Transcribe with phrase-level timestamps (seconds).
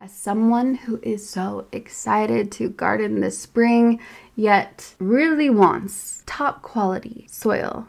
[0.00, 3.98] As someone who is so excited to garden this spring,
[4.36, 7.88] yet really wants top quality soil,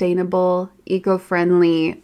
[0.85, 2.03] eco friendly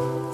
[0.00, 0.29] Thank you.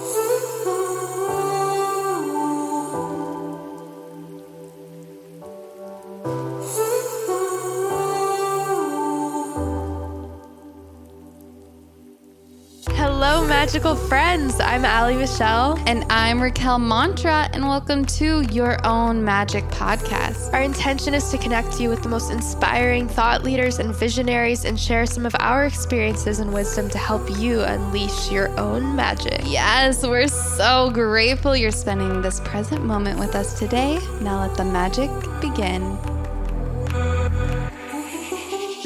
[13.47, 14.59] Magical friends.
[14.59, 15.81] I'm Allie Michelle.
[15.87, 20.53] And I'm Raquel Mantra, and welcome to Your Own Magic Podcast.
[20.53, 24.77] Our intention is to connect you with the most inspiring thought leaders and visionaries and
[24.77, 29.41] share some of our experiences and wisdom to help you unleash your own magic.
[29.45, 33.97] Yes, we're so grateful you're spending this present moment with us today.
[34.19, 35.09] Now let the magic
[35.39, 35.97] begin.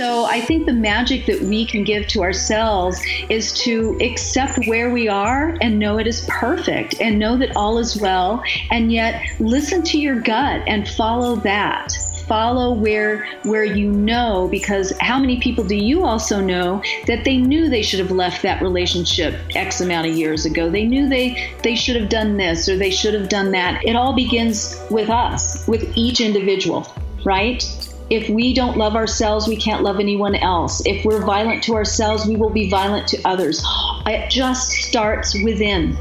[0.02, 3.00] So I think the magic that we can give to ourselves
[3.30, 7.78] is to accept where we are and know it is perfect and know that all
[7.78, 11.94] is well and yet listen to your gut and follow that.
[12.26, 17.38] Follow where where you know because how many people do you also know that they
[17.38, 20.72] knew they should have left that relationship x amount of years ago?
[20.72, 23.86] They knew they they should have done this or they should have done that.
[23.86, 26.92] It all begins with us with each individual
[27.24, 27.64] right
[28.12, 30.86] if we don't love ourselves, we can't love anyone else.
[30.86, 33.64] If we're violent to ourselves, we will be violent to others.
[34.06, 35.98] It just starts within.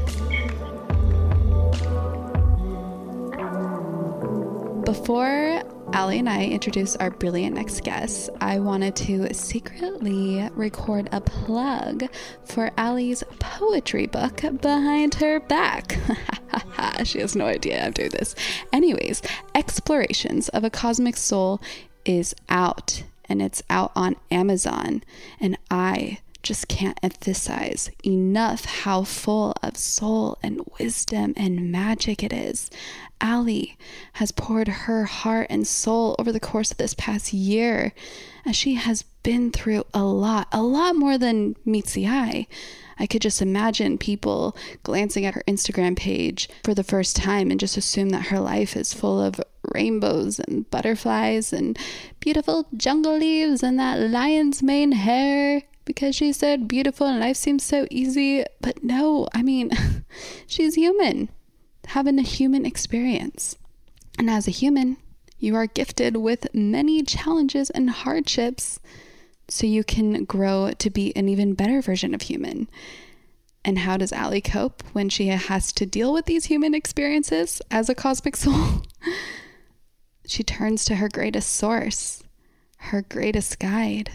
[4.83, 5.63] Before
[5.93, 12.09] Allie and I introduce our brilliant next guest, I wanted to secretly record a plug
[12.43, 15.97] for Allie's poetry book behind her back.
[17.05, 18.35] she has no idea I'm doing this.
[18.73, 19.21] Anyways,
[19.55, 21.61] Explorations of a Cosmic Soul
[22.05, 25.03] is out and it's out on Amazon.
[25.39, 32.33] And I just can't emphasize enough how full of soul and wisdom and magic it
[32.33, 32.69] is.
[33.19, 33.77] Allie
[34.13, 37.93] has poured her heart and soul over the course of this past year,
[38.45, 42.47] as she has been through a lot, a lot more than meets the eye.
[42.97, 47.59] I could just imagine people glancing at her Instagram page for the first time and
[47.59, 49.39] just assume that her life is full of
[49.73, 51.77] rainbows and butterflies and
[52.19, 57.63] beautiful jungle leaves and that lion's mane hair because she said beautiful and life seems
[57.63, 58.43] so easy.
[58.61, 59.71] But no, I mean,
[60.47, 61.29] she's human,
[61.87, 63.57] having a human experience.
[64.17, 64.97] And as a human,
[65.39, 68.79] you are gifted with many challenges and hardships
[69.47, 72.69] so you can grow to be an even better version of human.
[73.63, 77.89] And how does Allie cope when she has to deal with these human experiences as
[77.89, 78.83] a cosmic soul?
[80.25, 82.23] she turns to her greatest source,
[82.77, 84.11] her greatest guide,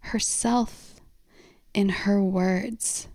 [0.00, 1.00] herself,
[1.74, 3.08] in her words.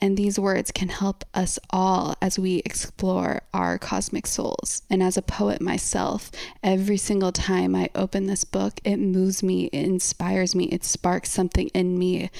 [0.00, 4.82] And these words can help us all as we explore our cosmic souls.
[4.88, 6.30] And as a poet myself,
[6.62, 11.30] every single time I open this book, it moves me, it inspires me, it sparks
[11.30, 12.30] something in me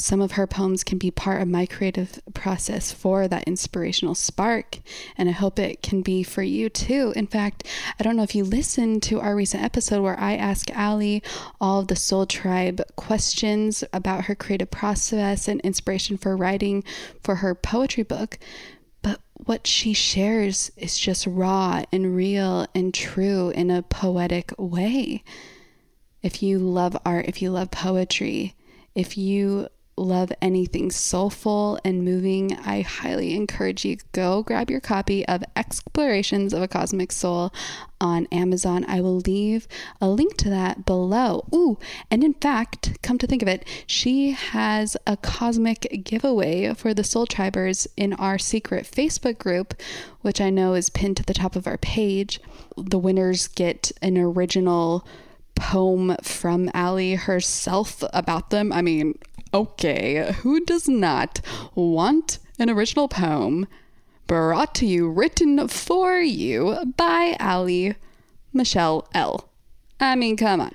[0.00, 4.78] some of her poems can be part of my creative process for that inspirational spark.
[5.16, 7.12] And I hope it can be for you too.
[7.16, 7.64] In fact,
[7.98, 11.22] I don't know if you listened to our recent episode where I asked Allie
[11.60, 16.84] all of the Soul Tribe questions about her creative process and inspiration for writing
[17.22, 18.38] for her poetry book.
[19.02, 25.22] But what she shares is just raw and real and true in a poetic way.
[26.22, 28.54] If you love art, if you love poetry,
[28.94, 29.68] if you
[29.98, 36.52] love anything soulful and moving, I highly encourage you go grab your copy of Explorations
[36.52, 37.52] of a Cosmic Soul
[38.00, 38.84] on Amazon.
[38.88, 39.66] I will leave
[40.00, 41.46] a link to that below.
[41.54, 41.78] Ooh,
[42.10, 47.04] and in fact, come to think of it, she has a cosmic giveaway for the
[47.04, 49.74] Soul Tribers in our secret Facebook group,
[50.22, 52.40] which I know is pinned to the top of our page.
[52.76, 55.06] The winners get an original
[55.58, 58.72] poem from Allie herself about them.
[58.72, 59.18] I mean,
[59.52, 61.40] Okay, who does not
[61.74, 63.66] want an original poem
[64.26, 67.94] brought to you, written for you by Allie
[68.52, 69.48] Michelle L?
[69.98, 70.74] I mean, come on.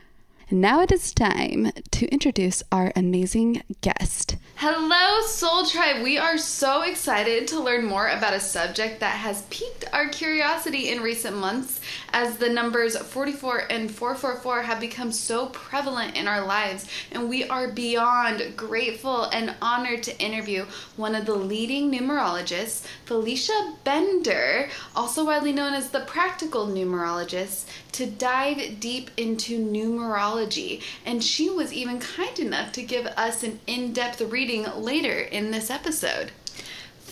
[0.53, 4.35] Now it is time to introduce our amazing guest.
[4.57, 6.03] Hello, Soul Tribe.
[6.03, 10.89] We are so excited to learn more about a subject that has piqued our curiosity
[10.89, 11.81] in recent months
[12.13, 16.87] as the numbers 44 and 444 have become so prevalent in our lives.
[17.11, 20.65] And we are beyond grateful and honored to interview
[20.97, 28.05] one of the leading numerologists, Felicia Bender, also widely known as the practical numerologist, to
[28.05, 30.81] dive deep into numerology.
[31.05, 35.51] And she was even kind enough to give us an in depth reading later in
[35.51, 36.31] this episode.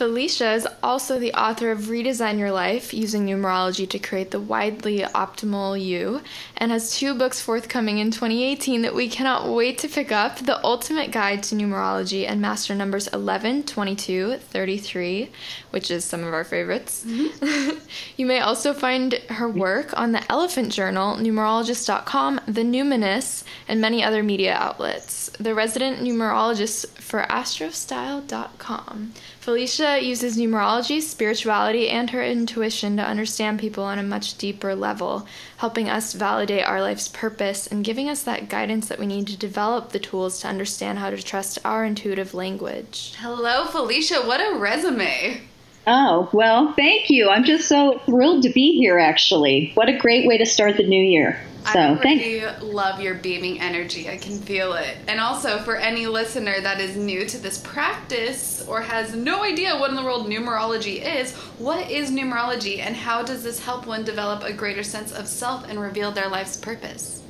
[0.02, 5.02] Felicia is also the author of Redesign Your Life Using Numerology to Create the Wildly
[5.02, 6.22] Optimal You
[6.58, 10.64] and has two books forthcoming in 2018 that we cannot wait to pick up The
[10.66, 15.30] Ultimate Guide to Numerology and Master Numbers 11, 22, 33,
[15.72, 17.04] which is some of our favorites.
[17.06, 17.80] Mm-hmm.
[18.18, 24.04] you may also find her work on the Elephant Journal, numerologist.com, The Numinous, and many
[24.04, 25.30] other media outlets.
[25.40, 29.14] The resident numerologist for astrostyle.com.
[29.40, 35.26] Felicia uses numerology, spirituality, and her intuition to understand people on a much deeper level,
[35.58, 39.38] helping us validate our life's purpose and giving us that guidance that we need to
[39.38, 43.16] develop the tools to understand how to trust our intuitive language.
[43.20, 44.22] Hello, Felicia.
[44.22, 45.42] What a resume!
[45.88, 47.30] Oh, well, thank you.
[47.30, 49.72] I'm just so thrilled to be here, actually.
[49.74, 51.40] What a great way to start the new year.
[51.74, 52.64] So, I really thanks.
[52.64, 54.10] love your beaming energy.
[54.10, 54.98] I can feel it.
[55.08, 59.78] And also, for any listener that is new to this practice or has no idea
[59.78, 64.04] what in the world numerology is, what is numerology and how does this help one
[64.04, 67.21] develop a greater sense of self and reveal their life's purpose?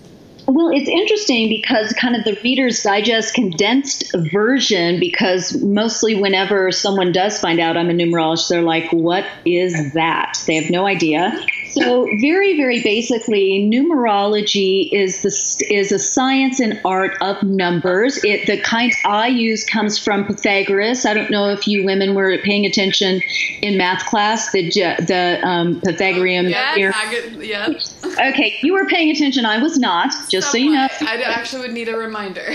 [0.54, 7.14] Well, it's interesting because kind of the Reader's Digest condensed version, because mostly whenever someone
[7.14, 10.38] does find out I'm a numerologist, they're like, what is that?
[10.48, 11.32] They have no idea.
[11.74, 18.24] So, very, very basically, numerology is the is a science and art of numbers.
[18.24, 21.06] It the kind I use comes from Pythagoras.
[21.06, 23.22] I don't know if you women were paying attention
[23.62, 24.52] in math class.
[24.52, 26.50] The the um, Pythagorean.
[26.50, 27.74] Yeah, yeah.
[28.04, 29.46] Okay, you were paying attention.
[29.46, 30.14] I was not.
[30.30, 30.88] Just so you know.
[31.02, 32.54] I actually would need a reminder.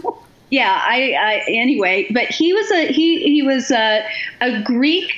[0.50, 4.04] yeah, I, I anyway, but he was a he he was a,
[4.40, 5.12] a Greek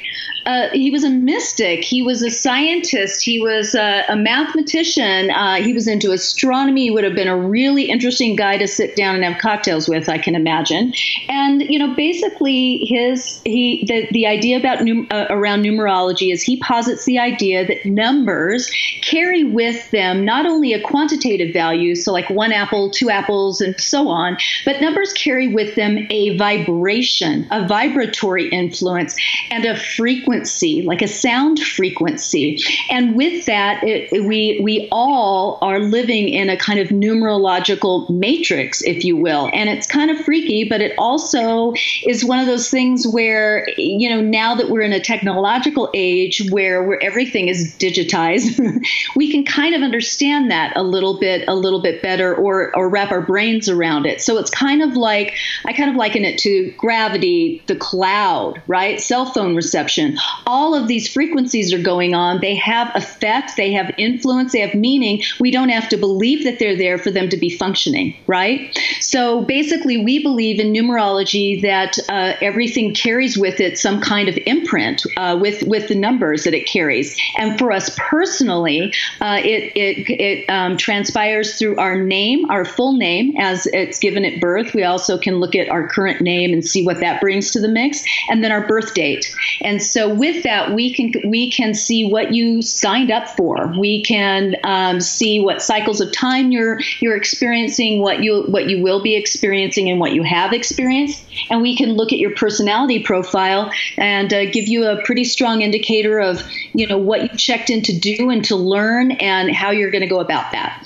[0.48, 1.84] uh, he was a mystic.
[1.84, 3.22] He was a scientist.
[3.22, 5.30] He was a, a mathematician.
[5.30, 6.84] Uh, he was into astronomy.
[6.84, 10.08] He would have been a really interesting guy to sit down and have cocktails with,
[10.08, 10.94] I can imagine.
[11.28, 16.42] And you know, basically, his he the the idea about num, uh, around numerology is
[16.42, 18.70] he posits the idea that numbers
[19.02, 23.78] carry with them not only a quantitative value, so like one apple, two apples, and
[23.78, 29.14] so on, but numbers carry with them a vibration, a vibratory influence,
[29.50, 32.58] and a frequency frequency, like a sound frequency.
[32.90, 38.82] And with that, it, we we all are living in a kind of numerological matrix,
[38.82, 39.50] if you will.
[39.52, 41.72] And it's kind of freaky, but it also
[42.06, 46.48] is one of those things where you know now that we're in a technological age
[46.50, 48.84] where where everything is digitized,
[49.16, 52.88] we can kind of understand that a little bit a little bit better or or
[52.88, 54.20] wrap our brains around it.
[54.20, 55.34] So it's kind of like
[55.64, 59.00] I kind of liken it to gravity, the cloud, right?
[59.00, 60.07] Cell phone reception
[60.46, 62.40] all of these frequencies are going on.
[62.40, 65.22] They have effect, they have influence, they have meaning.
[65.40, 68.76] We don't have to believe that they're there for them to be functioning, right?
[69.00, 74.38] So basically, we believe in numerology that uh, everything carries with it some kind of
[74.46, 77.16] imprint uh, with with the numbers that it carries.
[77.36, 82.96] And for us personally, uh, it it it um, transpires through our name, our full
[82.96, 84.74] name, as it's given at birth.
[84.74, 87.68] We also can look at our current name and see what that brings to the
[87.68, 89.34] mix, and then our birth date.
[89.62, 93.72] And so with that, we can we can see what you signed up for.
[93.78, 98.82] We can um, see what cycles of time you're you're experiencing, what you what you
[98.82, 101.24] will be experiencing, and what you have experienced.
[101.50, 105.62] And we can look at your personality profile and uh, give you a pretty strong
[105.62, 106.42] indicator of
[106.74, 110.02] you know what you checked in to do and to learn, and how you're going
[110.02, 110.84] to go about that.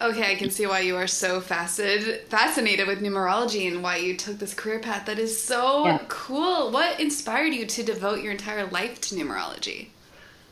[0.00, 4.16] Okay, I can see why you are so fascinated fascinated with numerology and why you
[4.16, 5.06] took this career path.
[5.06, 6.00] That is so yeah.
[6.08, 6.70] cool.
[6.70, 9.88] What inspired you to devote your entire life to numerology?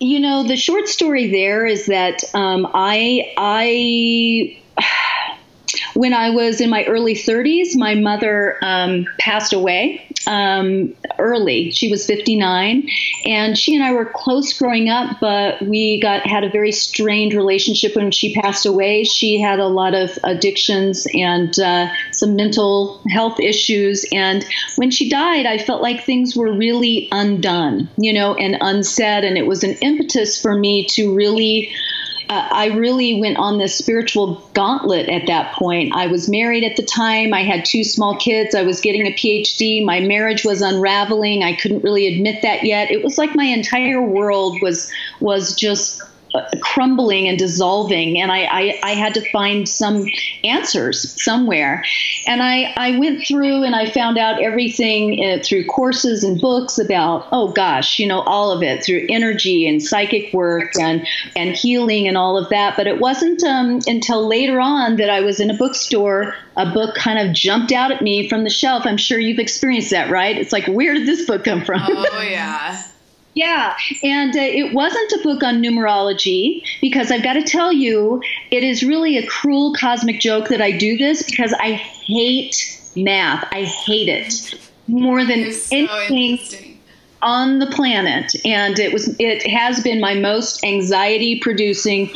[0.00, 4.60] You know, the short story there is that um, I I
[5.94, 11.70] when I was in my early 30s, my mother um, passed away um, early.
[11.70, 12.88] She was 59,
[13.24, 17.34] and she and I were close growing up, but we got had a very strained
[17.34, 19.04] relationship when she passed away.
[19.04, 24.44] She had a lot of addictions and uh, some mental health issues, and
[24.76, 29.36] when she died, I felt like things were really undone, you know, and unsaid, and
[29.36, 31.70] it was an impetus for me to really
[32.28, 35.94] uh, I really went on this spiritual gauntlet at that point.
[35.94, 37.32] I was married at the time.
[37.32, 38.54] I had two small kids.
[38.54, 39.84] I was getting a PhD.
[39.84, 41.42] My marriage was unraveling.
[41.42, 42.90] I couldn't really admit that yet.
[42.90, 44.90] It was like my entire world was
[45.20, 46.02] was just
[46.60, 50.06] crumbling and dissolving, and I, I, I had to find some
[50.44, 51.84] answers somewhere.
[52.26, 56.78] And I, I went through and I found out everything uh, through courses and books
[56.78, 61.54] about, oh gosh, you know, all of it through energy and psychic work and, and
[61.54, 62.76] healing and all of that.
[62.76, 66.94] But it wasn't um, until later on that I was in a bookstore, a book
[66.96, 68.84] kind of jumped out at me from the shelf.
[68.86, 70.36] I'm sure you've experienced that, right?
[70.36, 71.82] It's like, where did this book come from?
[71.84, 72.82] Oh, yeah.
[73.36, 78.22] Yeah, and uh, it wasn't a book on numerology because I've got to tell you,
[78.50, 83.46] it is really a cruel cosmic joke that I do this because I hate math.
[83.52, 86.80] I hate it more than so anything
[87.20, 92.10] on the planet, and it was it has been my most anxiety producing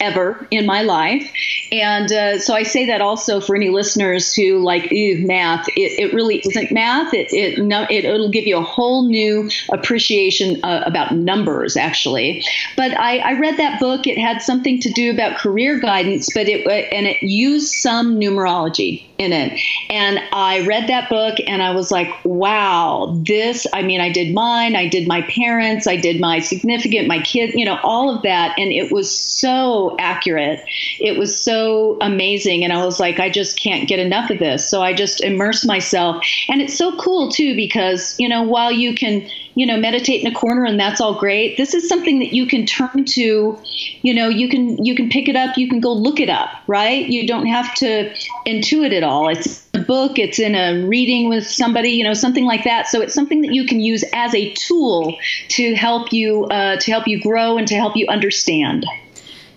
[0.00, 1.30] ever in my life.
[1.72, 5.66] And uh, so I say that also for any listeners who like math.
[5.68, 7.12] It, it really isn't math.
[7.14, 12.44] It it no it, will give you a whole new appreciation uh, about numbers actually.
[12.76, 14.06] But I, I read that book.
[14.06, 18.18] It had something to do about career guidance, but it uh, and it used some
[18.20, 19.60] numerology in it.
[19.90, 24.34] And I read that book and I was like, wow, this, I mean, I did
[24.34, 28.22] mine, I did my parents, I did my significant, my kid, you know, all of
[28.22, 28.58] that.
[28.58, 30.64] And it was so accurate.
[31.00, 32.64] It was so amazing.
[32.64, 34.68] And I was like, I just can't get enough of this.
[34.68, 36.24] So I just immerse myself.
[36.48, 40.26] And it's so cool too, because, you know, while you can, you know, meditate in
[40.26, 41.56] a corner and that's all great.
[41.56, 43.58] This is something that you can turn to,
[44.02, 46.50] you know, you can you can pick it up, you can go look it up,
[46.66, 47.06] right?
[47.06, 48.12] You don't have to
[48.46, 49.28] intuit it all.
[49.28, 52.88] It's a book, it's in a reading with somebody, you know, something like that.
[52.88, 55.16] So it's something that you can use as a tool
[55.50, 58.86] to help you uh, to help you grow and to help you understand.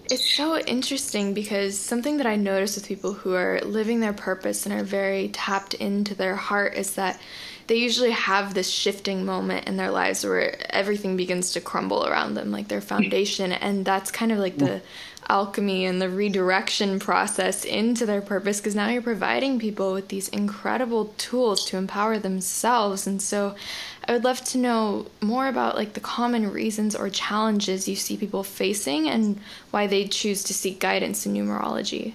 [0.10, 4.66] It's so interesting because something that I notice with people who are living their purpose
[4.66, 7.20] and are very tapped into their heart is that
[7.68, 12.36] they usually have this shifting moment in their lives where everything begins to crumble around
[12.36, 12.88] them, like their hmm.
[12.88, 13.52] foundation.
[13.52, 14.86] And that's kind of like the hmm.
[15.28, 20.30] alchemy and the redirection process into their purpose because now you're providing people with these
[20.30, 23.06] incredible tools to empower themselves.
[23.06, 23.56] And so
[24.08, 28.16] I would love to know more about like the common reasons or challenges you see
[28.16, 29.40] people facing and
[29.72, 32.14] why they choose to seek guidance in numerology.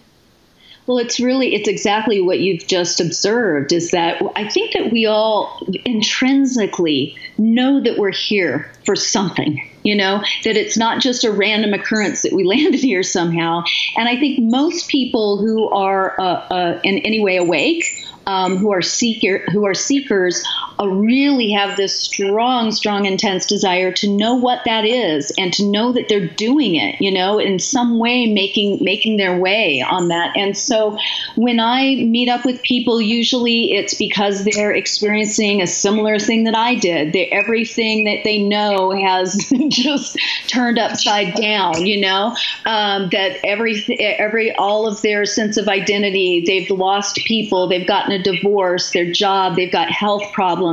[0.87, 5.07] Well, it's really, it's exactly what you've just observed is that I think that we
[5.07, 11.31] all intrinsically know that we're here for something, you know, that it's not just a
[11.31, 13.63] random occurrence that we landed here somehow.
[13.97, 17.85] And I think most people who are uh, uh, in any way awake,
[18.27, 20.45] um, who are seeker, who are seekers,
[20.89, 25.93] really have this strong, strong, intense desire to know what that is and to know
[25.93, 27.01] that they're doing it.
[27.01, 30.37] You know, in some way, making making their way on that.
[30.37, 30.97] And so,
[31.37, 36.55] when I meet up with people, usually it's because they're experiencing a similar thing that
[36.55, 37.13] I did.
[37.13, 40.19] They, everything that they know has just
[40.49, 41.87] turned upside down.
[41.87, 47.69] You know, um, that every every all of their sense of identity, they've lost people,
[47.69, 50.72] they've gotten a divorce, their job, they've got health problems,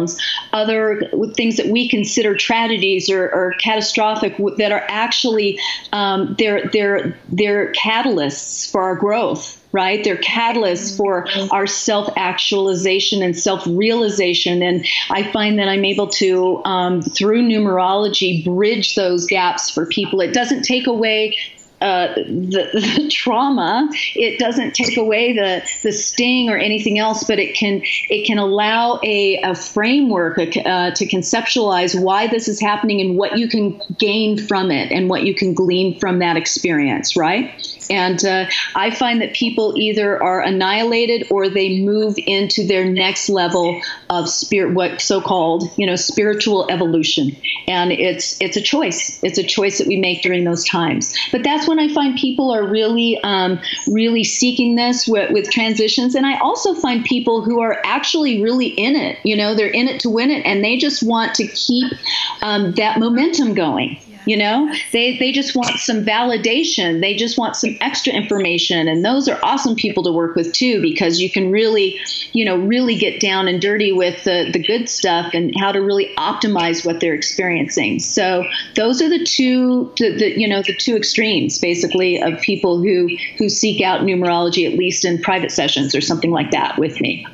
[0.54, 1.02] other
[1.36, 5.60] things that we consider tragedies or, or catastrophic that are actually
[5.94, 10.04] um, they're they're they're catalysts for our growth right?
[10.04, 14.62] They're catalysts for our self actualization and self realization.
[14.62, 20.22] And I find that I'm able to, um, through numerology, bridge those gaps for people.
[20.22, 21.38] It doesn't take away
[21.82, 22.70] uh, the,
[23.04, 23.90] the, trauma.
[24.16, 28.38] It doesn't take away the the sting or anything else, but it can it can
[28.38, 33.82] allow a, a framework uh, to conceptualize why this is happening and what you can
[33.98, 37.16] gain from it and what you can glean from that experience.
[37.16, 37.79] Right.
[37.90, 43.30] And uh, I find that people either are annihilated or they move into their next
[43.30, 47.36] level of spirit, what so-called, you know, spiritual evolution.
[47.68, 49.20] And it's it's a choice.
[49.24, 51.16] It's a choice that we make during those times.
[51.32, 56.16] But that's when I find people are really, um, really seeking this with, with transitions.
[56.16, 59.18] And I also find people who are actually really in it.
[59.24, 61.94] You know, they're in it to win it, and they just want to keep
[62.42, 64.00] um, that momentum going.
[64.30, 67.02] You know, they, they just want some validation.
[67.02, 68.88] They just want some extra information.
[68.88, 72.00] And those are awesome people to work with too, because you can really,
[72.32, 75.80] you know, really get down and dirty with the, the good stuff and how to
[75.80, 77.98] really optimize what they're experiencing.
[77.98, 82.84] So those are the two, the, the you know, the two extremes basically of people
[82.84, 87.02] who, who seek out numerology, at least in private sessions or something like that with
[87.02, 87.26] me.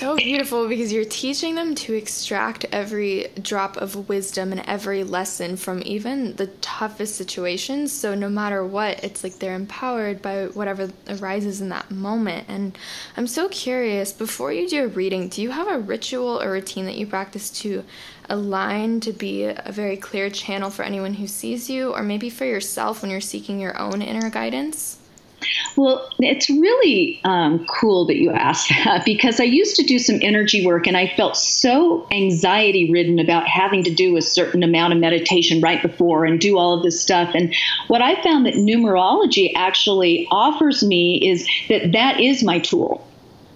[0.00, 5.58] So beautiful because you're teaching them to extract every drop of wisdom and every lesson
[5.58, 7.92] from even the toughest situations.
[7.92, 12.46] So, no matter what, it's like they're empowered by whatever arises in that moment.
[12.48, 12.78] And
[13.18, 16.86] I'm so curious before you do a reading, do you have a ritual or routine
[16.86, 17.84] that you practice to
[18.30, 22.46] align to be a very clear channel for anyone who sees you, or maybe for
[22.46, 24.96] yourself when you're seeking your own inner guidance?
[25.76, 30.18] Well, it's really um, cool that you asked that because I used to do some
[30.22, 34.92] energy work and I felt so anxiety ridden about having to do a certain amount
[34.92, 37.30] of meditation right before and do all of this stuff.
[37.34, 37.54] And
[37.88, 43.06] what I found that numerology actually offers me is that that is my tool.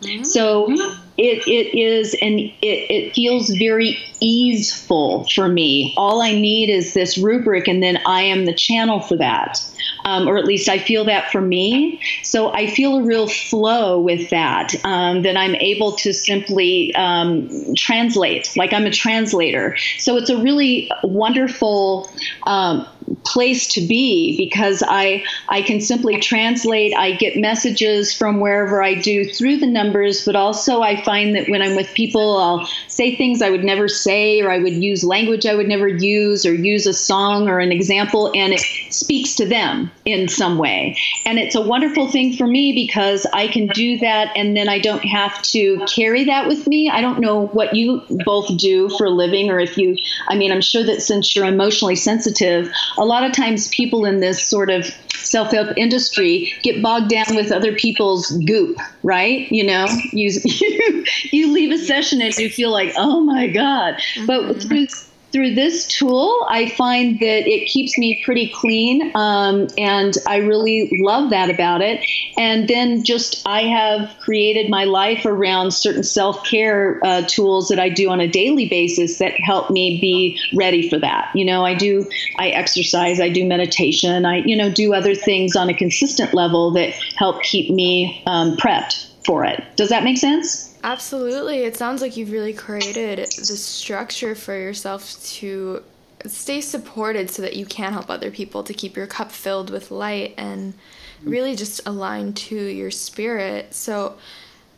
[0.00, 0.24] Mm-hmm.
[0.24, 0.68] So
[1.16, 5.94] it, it is, and it, it feels very easeful for me.
[5.96, 9.60] All I need is this rubric, and then I am the channel for that
[10.04, 12.00] um, or at least I feel that for me.
[12.22, 17.48] So I feel a real flow with that, um, that I'm able to simply um,
[17.76, 19.76] translate, like I'm a translator.
[19.98, 22.10] So it's a really wonderful
[22.46, 22.86] um,
[23.24, 26.94] place to be because I I can simply translate.
[26.96, 31.48] I get messages from wherever I do through the numbers, but also I find that
[31.48, 35.02] when I'm with people, I'll say things I would never say, or I would use
[35.02, 39.34] language I would never use, or use a song or an example, and it speaks
[39.36, 40.96] to them in some way.
[41.26, 44.78] And it's a wonderful thing for me because I can do that, and then I
[44.78, 46.88] don't have to carry that with me.
[46.88, 49.96] I don't know what you both do for a living, or if you.
[50.28, 54.20] I mean, I'm sure that since you're emotionally sensitive a lot of times people in
[54.20, 59.50] this sort of self help industry get bogged down with other people's goop, right?
[59.50, 60.30] You know, you,
[61.32, 63.94] you, leave a session and you feel like, oh my God.
[63.94, 64.26] Mm-hmm.
[64.26, 64.86] But through
[65.34, 70.96] through this tool, I find that it keeps me pretty clean, um, and I really
[71.02, 72.06] love that about it.
[72.38, 77.80] And then just I have created my life around certain self care uh, tools that
[77.80, 81.32] I do on a daily basis that help me be ready for that.
[81.34, 85.56] You know, I do I exercise, I do meditation, I you know do other things
[85.56, 89.64] on a consistent level that help keep me um, prepped for it.
[89.74, 90.73] Does that make sense?
[90.84, 91.60] Absolutely.
[91.60, 95.82] It sounds like you've really created the structure for yourself to
[96.26, 99.90] stay supported so that you can help other people to keep your cup filled with
[99.90, 101.30] light and mm-hmm.
[101.30, 103.72] really just align to your spirit.
[103.74, 104.18] So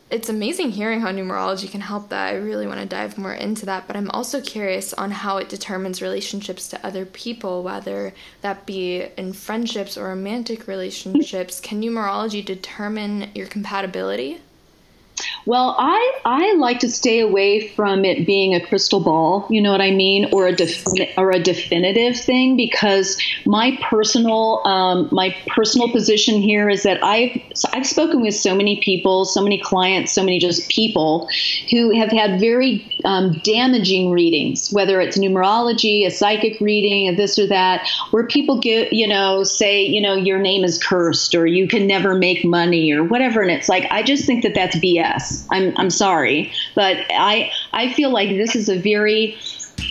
[0.09, 2.27] it's amazing hearing how numerology can help that.
[2.27, 5.49] I really want to dive more into that, but I'm also curious on how it
[5.49, 11.59] determines relationships to other people, whether that be in friendships or romantic relationships.
[11.59, 14.39] Can numerology determine your compatibility?
[15.45, 19.71] Well, I I like to stay away from it being a crystal ball, you know
[19.71, 25.35] what I mean, or a defini- or a definitive thing, because my personal um, my
[25.47, 30.11] personal position here is that I've I've spoken with so many people, so many clients,
[30.11, 31.29] so many just people
[31.71, 37.39] who have had very um, damaging readings, whether it's numerology, a psychic reading, a this
[37.39, 41.47] or that, where people get you know say you know your name is cursed or
[41.47, 44.75] you can never make money or whatever, and it's like I just think that that's
[44.75, 45.06] BS.
[45.51, 49.37] I'm I'm sorry, but I I feel like this is a very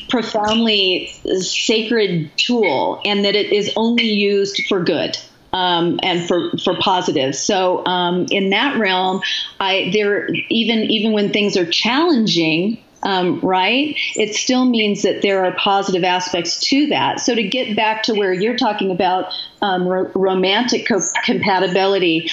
[0.08, 5.16] profoundly sacred tool, and that it is only used for good.
[5.52, 7.34] Um, and for for positive.
[7.34, 9.22] So um, in that realm,
[9.58, 13.96] I there even even when things are challenging, um, right?
[14.16, 17.20] It still means that there are positive aspects to that.
[17.20, 22.28] So to get back to where you're talking about um, ro- romantic co- compatibility,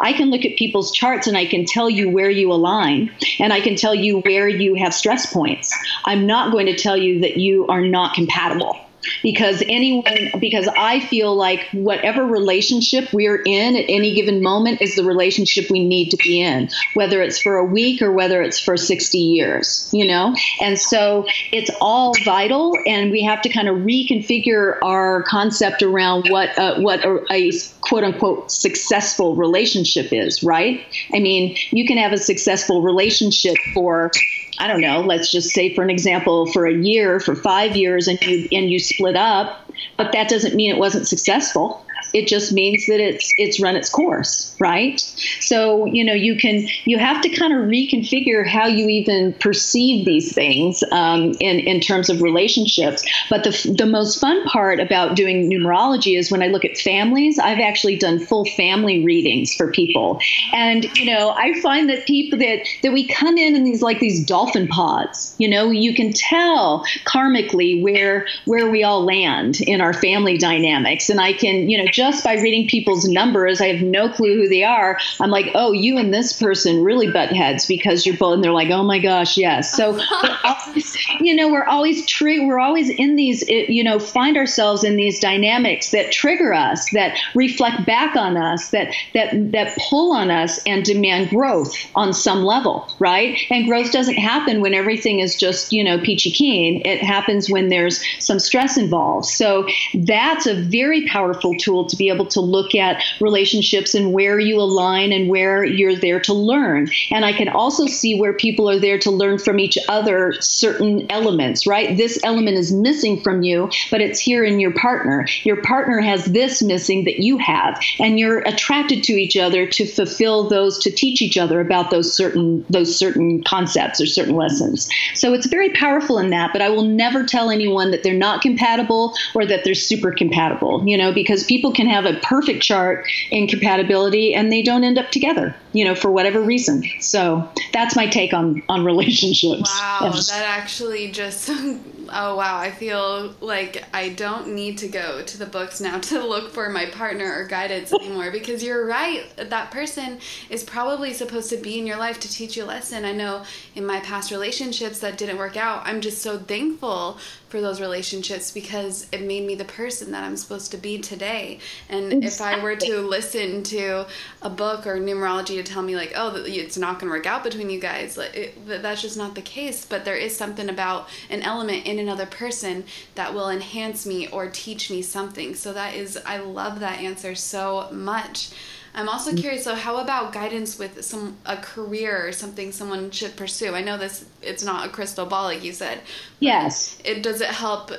[0.00, 3.52] I can look at people's charts and I can tell you where you align and
[3.52, 5.74] I can tell you where you have stress points.
[6.04, 8.85] I'm not going to tell you that you are not compatible
[9.22, 10.04] because anyone
[10.38, 15.70] because I feel like whatever relationship we're in at any given moment is the relationship
[15.70, 19.18] we need to be in, whether it's for a week or whether it's for 60
[19.18, 20.34] years, you know?
[20.60, 26.28] And so it's all vital and we have to kind of reconfigure our concept around
[26.28, 30.84] what uh, what a, a quote unquote successful relationship is, right?
[31.12, 34.10] I mean, you can have a successful relationship for
[34.58, 38.08] I don't know, let's just say for an example, for a year, for five years,
[38.08, 41.85] and you and you split up, but that doesn't mean it wasn't successful.
[42.16, 44.98] It just means that it's it's run its course, right?
[45.40, 50.06] So you know you can you have to kind of reconfigure how you even perceive
[50.06, 53.04] these things um, in in terms of relationships.
[53.28, 57.38] But the the most fun part about doing numerology is when I look at families.
[57.38, 60.18] I've actually done full family readings for people,
[60.54, 64.00] and you know I find that people that that we come in in these like
[64.00, 65.34] these dolphin pods.
[65.36, 71.10] You know you can tell karmically where where we all land in our family dynamics,
[71.10, 74.36] and I can you know just just by reading people's numbers, I have no clue
[74.36, 74.96] who they are.
[75.20, 78.52] I'm like, oh, you and this person really butt heads because you're both, and they're
[78.52, 79.74] like, oh my gosh, yes.
[79.74, 80.00] So,
[80.44, 84.96] always, you know, we're always tri- we're always in these, you know, find ourselves in
[84.96, 90.30] these dynamics that trigger us, that reflect back on us, that that that pull on
[90.30, 93.36] us and demand growth on some level, right?
[93.50, 96.82] And growth doesn't happen when everything is just, you know, peachy keen.
[96.84, 99.26] It happens when there's some stress involved.
[99.26, 104.38] So that's a very powerful tool to be able to look at relationships and where
[104.38, 106.88] you align and where you're there to learn.
[107.10, 111.10] And I can also see where people are there to learn from each other certain
[111.10, 111.96] elements, right?
[111.96, 115.26] This element is missing from you, but it's here in your partner.
[115.44, 119.86] Your partner has this missing that you have, and you're attracted to each other to
[119.86, 124.88] fulfill those to teach each other about those certain those certain concepts or certain lessons.
[125.14, 128.42] So it's very powerful in that, but I will never tell anyone that they're not
[128.42, 133.06] compatible or that they're super compatible, you know, because people can have a perfect chart
[133.30, 136.82] in compatibility and they don't end up together, you know, for whatever reason.
[137.00, 139.70] So that's my take on on relationships.
[139.80, 141.50] Wow, that actually just
[142.10, 146.24] oh wow, I feel like I don't need to go to the books now to
[146.24, 149.24] look for my partner or guidance anymore because you're right.
[149.36, 150.18] That person
[150.50, 153.04] is probably supposed to be in your life to teach you a lesson.
[153.04, 157.60] I know in my past relationships that didn't work out, I'm just so thankful for
[157.60, 161.58] those relationships because it made me the person that I'm supposed to be today.
[161.88, 162.26] And exactly.
[162.26, 164.06] if I were to listen to
[164.42, 167.42] a book or numerology to tell me like, oh, it's not going to work out
[167.42, 169.84] between you guys, like, it, that's just not the case.
[169.84, 174.48] But there is something about an element in another person that will enhance me or
[174.48, 175.54] teach me something.
[175.54, 178.50] So that is, I love that answer so much.
[178.96, 179.38] I'm also mm.
[179.38, 179.64] curious.
[179.64, 183.74] So, how about guidance with some a career or something someone should pursue?
[183.74, 186.00] I know this it's not a crystal ball like you said.
[186.40, 186.98] Yes.
[187.04, 187.92] It does it help?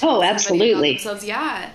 [0.00, 1.00] Oh, absolutely.
[1.22, 1.70] Yeah.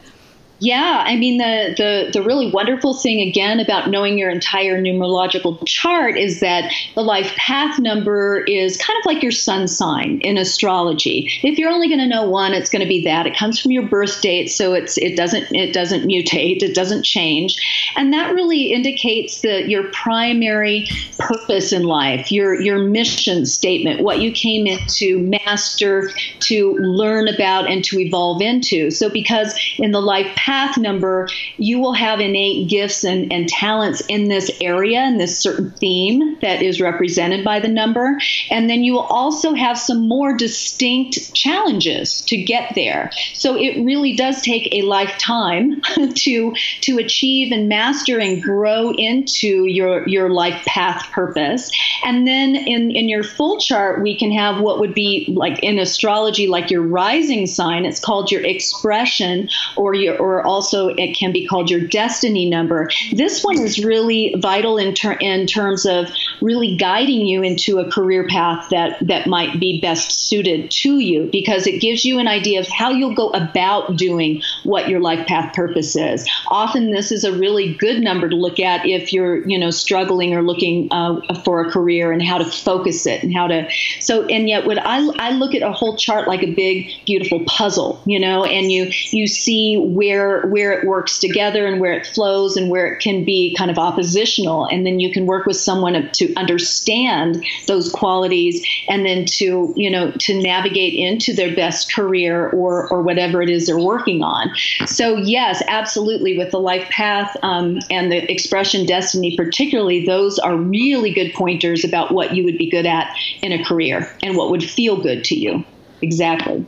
[0.59, 5.65] Yeah, I mean the, the the really wonderful thing again about knowing your entire numerological
[5.65, 10.37] chart is that the life path number is kind of like your sun sign in
[10.37, 11.31] astrology.
[11.43, 13.25] If you're only going to know one, it's going to be that.
[13.25, 17.03] It comes from your birth date, so it's it doesn't it doesn't mutate, it doesn't
[17.03, 17.55] change,
[17.95, 24.19] and that really indicates that your primary purpose in life, your your mission statement, what
[24.19, 28.91] you came in to master, to learn about, and to evolve into.
[28.91, 33.47] So because in the life path path number, you will have innate gifts and, and
[33.47, 38.19] talents in this area and this certain theme that is represented by the number.
[38.49, 43.11] And then you will also have some more distinct challenges to get there.
[43.35, 45.81] So it really does take a lifetime
[46.15, 51.69] to to achieve and master and grow into your your life path purpose.
[52.03, 55.77] And then in, in your full chart, we can have what would be like in
[55.77, 57.85] astrology, like your rising sign.
[57.85, 62.89] It's called your expression or your or also it can be called your destiny number.
[63.13, 66.09] This one is really vital in, ter- in terms of
[66.41, 71.29] really guiding you into a career path that, that might be best suited to you
[71.31, 75.25] because it gives you an idea of how you'll go about doing what your life
[75.27, 76.27] path purpose is.
[76.47, 80.33] Often this is a really good number to look at if you're, you know, struggling
[80.33, 83.67] or looking uh, for a career and how to focus it and how to.
[83.99, 87.43] So, and yet, what I, I look at a whole chart like a big, beautiful
[87.45, 92.07] puzzle, you know, and you you see where where it works together and where it
[92.07, 94.65] flows and where it can be kind of oppositional.
[94.65, 99.89] And then you can work with someone to understand those qualities and then to you
[99.89, 104.51] know to navigate into their best career or or whatever it is they're working on.
[104.85, 110.55] So yes absolutely with the life path um, and the expression destiny particularly those are
[110.55, 114.49] really good pointers about what you would be good at in a career and what
[114.51, 115.63] would feel good to you.
[116.01, 116.65] Exactly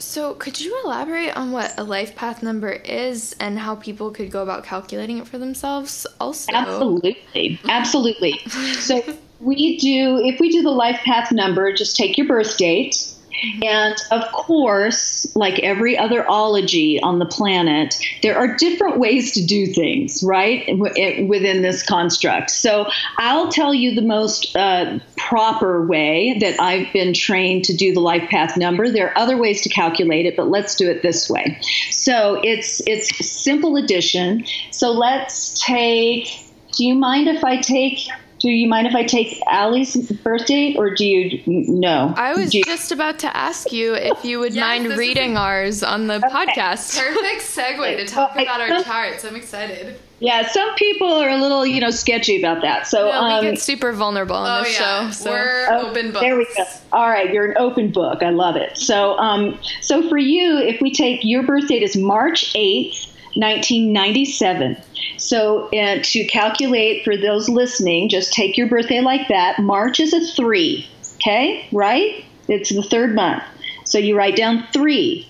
[0.00, 4.30] so, could you elaborate on what a life path number is and how people could
[4.30, 6.06] go about calculating it for themselves?
[6.18, 8.38] Also, absolutely, absolutely.
[8.78, 9.02] so,
[9.40, 13.14] we do if we do the life path number, just take your birth date
[13.62, 19.44] and of course, like every other ology on the planet, there are different ways to
[19.44, 22.50] do things, right, within this construct.
[22.50, 22.86] So
[23.18, 28.00] I'll tell you the most uh, proper way that I've been trained to do the
[28.00, 28.90] life path number.
[28.90, 31.58] There are other ways to calculate it, but let's do it this way.
[31.90, 34.44] So it's it's simple addition.
[34.70, 36.28] So let's take.
[36.76, 37.98] Do you mind if I take
[38.40, 42.14] do you mind if I take Allie's birthday, or do you know?
[42.16, 45.82] I was you- just about to ask you if you would yes, mind reading ours
[45.82, 46.28] on the okay.
[46.28, 46.98] podcast.
[46.98, 49.24] Perfect segue to talk about our charts.
[49.24, 49.98] I'm excited.
[50.20, 52.86] Yeah, some people are a little, you know, sketchy about that.
[52.86, 55.08] So no, um, we get super vulnerable on oh, this yeah.
[55.08, 55.12] show.
[55.12, 55.30] So.
[55.30, 56.20] We're oh, open books.
[56.20, 56.64] There we go.
[56.92, 58.22] All right, you're an open book.
[58.22, 58.76] I love it.
[58.76, 64.76] So, um, so for you, if we take your birthday is March eighth, 1997.
[65.16, 69.58] So uh, to calculate for those listening, just take your birthday like that.
[69.58, 72.24] March is a three, okay, right?
[72.48, 73.42] It's the third month.
[73.84, 75.28] So you write down three.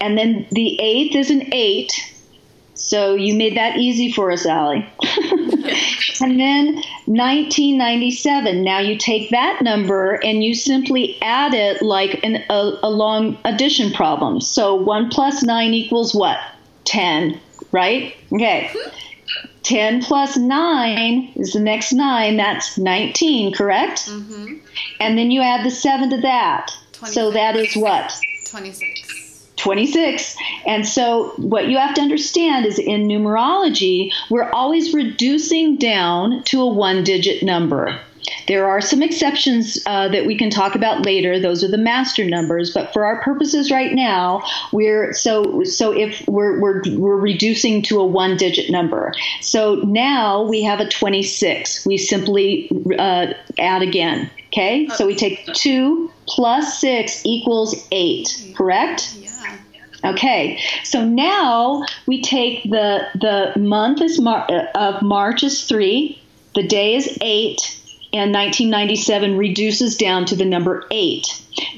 [0.00, 1.92] And then the eighth is an eight.
[2.74, 4.88] So you made that easy for us, Allie.
[6.20, 6.74] and then
[7.06, 8.62] 1997.
[8.62, 13.36] Now you take that number and you simply add it like an, a, a long
[13.44, 14.40] addition problem.
[14.40, 16.38] So 1 plus 9 equals what?
[16.88, 17.40] 10,
[17.72, 18.14] right?
[18.32, 18.74] Okay.
[19.62, 22.36] 10 plus 9 is the next 9.
[22.36, 24.06] That's 19, correct?
[24.06, 24.56] Mm-hmm.
[25.00, 26.72] And then you add the 7 to that.
[26.92, 27.14] 26.
[27.14, 28.18] So that is what?
[28.46, 29.50] 26.
[29.56, 30.36] 26.
[30.66, 36.62] And so, what you have to understand is in numerology, we're always reducing down to
[36.62, 38.00] a one digit number.
[38.48, 41.38] There are some exceptions uh, that we can talk about later.
[41.38, 46.26] Those are the master numbers, but for our purposes right now, we're so so if
[46.26, 49.12] we're we're, we're reducing to a one digit number.
[49.40, 51.86] So now we have a 26.
[51.86, 54.30] We simply uh, add again.
[54.48, 58.54] Okay, so we take two plus six equals eight.
[58.56, 59.14] Correct?
[59.16, 59.28] Yeah.
[60.04, 66.22] Okay, so now we take the the month is Mar- uh, of March is three,
[66.54, 67.78] the day is eight,
[68.12, 71.26] and 1997 reduces down to the number 8.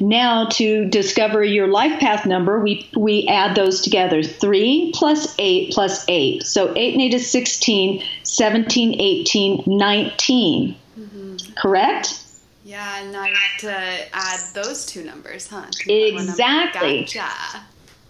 [0.00, 5.72] Now, to discover your life path number, we, we add those together 3 plus 8
[5.72, 6.42] plus 8.
[6.44, 10.76] So 8 and 8 is 16, 17, 18, 19.
[10.98, 11.36] Mm-hmm.
[11.54, 12.22] Correct?
[12.64, 15.66] Yeah, and now you have to add those two numbers, huh?
[15.88, 17.00] Exactly.
[17.00, 17.62] Gotcha.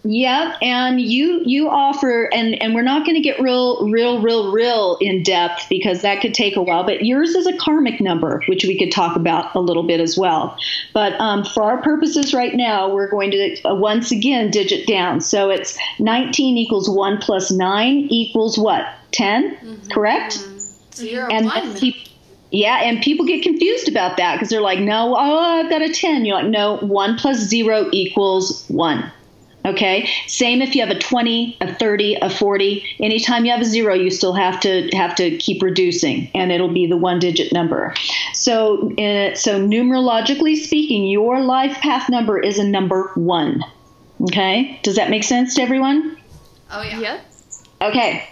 [0.03, 4.51] Yep, and you you offer and and we're not going to get real real real
[4.51, 6.83] real in depth because that could take a while.
[6.83, 10.17] But yours is a karmic number, which we could talk about a little bit as
[10.17, 10.57] well.
[10.91, 15.21] But um, for our purposes right now, we're going to uh, once again digit down.
[15.21, 18.87] So it's 19 equals one plus nine equals what?
[19.11, 19.91] 10, mm-hmm.
[19.91, 20.33] correct?
[20.91, 21.77] So you're and one.
[22.49, 25.89] yeah, and people get confused about that because they're like, no, oh, I've got a
[25.89, 26.25] 10.
[26.25, 29.11] You're like, no, 1 plus 0 equals 1.
[29.63, 30.09] Okay.
[30.27, 32.83] Same if you have a 20, a 30, a 40.
[32.99, 36.73] Anytime you have a zero, you still have to have to keep reducing, and it'll
[36.73, 37.93] be the one-digit number.
[38.33, 43.63] So, uh, so numerologically speaking, your life path number is a number one.
[44.21, 44.79] Okay.
[44.83, 46.17] Does that make sense to everyone?
[46.71, 46.99] Oh yeah.
[46.99, 47.25] Yep.
[47.81, 48.27] Okay.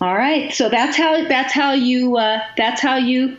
[0.00, 0.52] All right.
[0.52, 3.36] So that's how that's how you uh, that's how you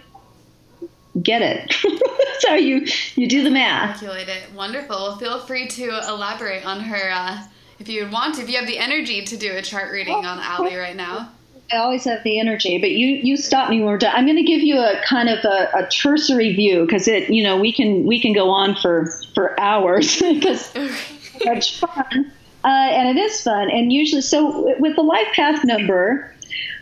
[1.21, 1.73] get it.
[2.39, 3.99] so you you do the math.
[3.99, 4.51] Calculate it.
[4.53, 4.95] Wonderful.
[4.95, 7.43] Well, feel free to elaborate on her uh,
[7.79, 8.39] if you want.
[8.39, 11.31] If you have the energy to do a chart reading on Allie right now.
[11.71, 14.13] I always have the energy, but you you stop me when we're done.
[14.15, 17.43] I'm going to give you a kind of a, a cursory view because it you
[17.43, 22.31] know we can we can go on for for hours because it's fun.
[22.65, 23.69] Uh, and it is fun.
[23.69, 26.33] And usually, so with the life path number,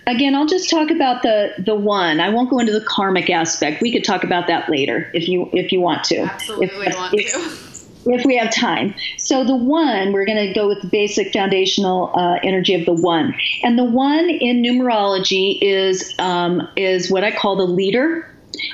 [0.07, 2.19] Again, I'll just talk about the the one.
[2.19, 3.81] I won't go into the karmic aspect.
[3.81, 6.21] We could talk about that later if you if you want to.
[6.21, 7.71] Absolutely if, want if, to.
[8.03, 8.95] If we have time.
[9.19, 12.93] So the one, we're going to go with the basic foundational uh, energy of the
[12.93, 18.27] one, and the one in numerology is um, is what I call the leader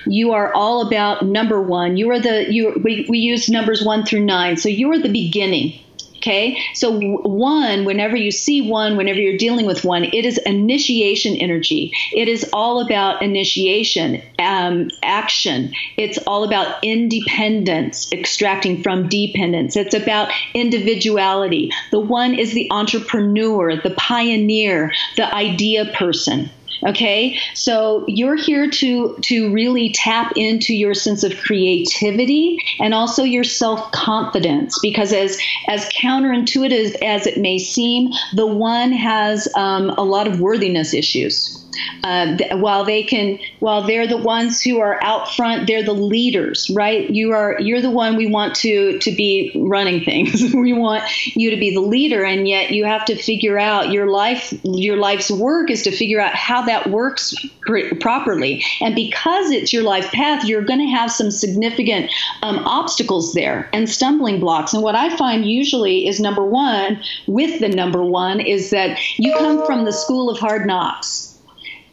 [0.06, 1.98] you are all about number one.
[1.98, 2.80] You are the you.
[2.84, 5.80] We, we use numbers one through nine, so you are the beginning.
[6.18, 6.60] Okay.
[6.74, 11.92] So, one, whenever you see one, whenever you're dealing with one, it is initiation energy.
[12.12, 15.74] It is all about initiation, um, action.
[15.96, 19.76] It's all about independence, extracting from dependence.
[19.76, 21.72] It's about individuality.
[21.92, 26.50] The one is the entrepreneur, the pioneer, the idea person.
[26.86, 33.24] Okay, so you're here to to really tap into your sense of creativity and also
[33.24, 39.90] your self confidence because as as counterintuitive as it may seem, the one has um,
[39.92, 41.67] a lot of worthiness issues.
[42.04, 46.70] Uh, while they can, while they're the ones who are out front, they're the leaders,
[46.74, 47.10] right?
[47.10, 50.54] You are, you're the one we want to to be running things.
[50.54, 51.04] we want
[51.36, 54.54] you to be the leader, and yet you have to figure out your life.
[54.64, 59.74] Your life's work is to figure out how that works pr- properly, and because it's
[59.74, 62.12] your life path, you're going to have some significant
[62.42, 64.74] um, obstacles there and stumbling blocks.
[64.74, 69.34] And what I find usually is number one with the number one is that you
[69.34, 71.27] come from the school of hard knocks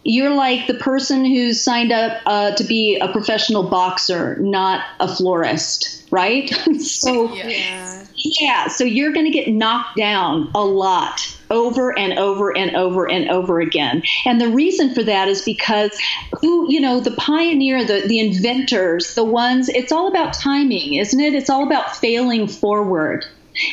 [0.04, 5.08] you're like the person who's signed up uh, to be a professional boxer, not a
[5.08, 6.50] florist, right?
[6.80, 8.04] so, yeah.
[8.14, 13.10] yeah, so you're going to get knocked down a lot over and over and over
[13.10, 14.02] and over again.
[14.26, 15.98] And the reason for that is because
[16.40, 21.20] who, you know, the pioneer, the, the inventors, the ones, it's all about timing, isn't
[21.20, 21.34] it?
[21.34, 23.24] It's all about failing forward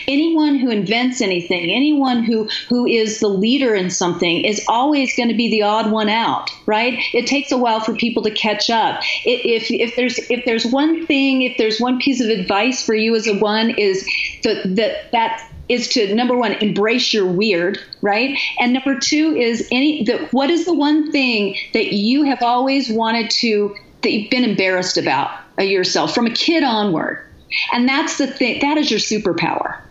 [0.08, 5.30] anyone who invents anything anyone who who is the leader in something is always going
[5.30, 7.04] to be the odd one out right?
[7.14, 9.02] It takes a while for people to catch up.
[9.26, 13.16] If if there's if there's one thing if there's one piece of advice for you
[13.16, 14.08] as a one is
[14.44, 18.38] that that that is to number one embrace your weird right?
[18.60, 22.90] And number two is any the, what is the one thing that you have always
[22.90, 25.30] wanted to that you've been embarrassed about
[25.60, 27.28] uh, yourself from a kid onward
[27.74, 29.82] and that's the thing that is your superpower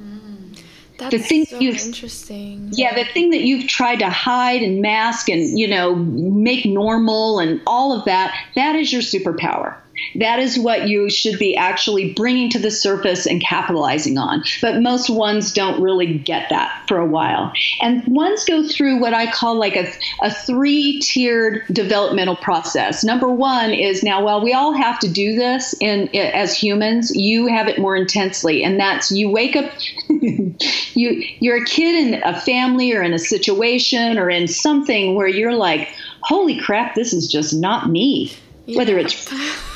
[0.00, 0.60] mm,
[0.98, 2.70] that's the thing so you've, interesting.
[2.72, 7.38] Yeah, the thing that you've tried to hide and mask and, you know, make normal
[7.38, 9.76] and all of that, that is your superpower.
[10.16, 14.42] That is what you should be actually bringing to the surface and capitalizing on.
[14.60, 17.52] But most ones don't really get that for a while.
[17.80, 19.90] And ones go through what I call like a,
[20.22, 23.04] a three tiered developmental process.
[23.04, 27.14] Number one is now, well, we all have to do this in, as humans.
[27.14, 28.62] You have it more intensely.
[28.62, 29.70] And that's you wake up,
[30.08, 35.28] you, you're a kid in a family or in a situation or in something where
[35.28, 35.88] you're like,
[36.20, 38.32] holy crap, this is just not me.
[38.66, 38.78] Yeah.
[38.78, 39.32] Whether it's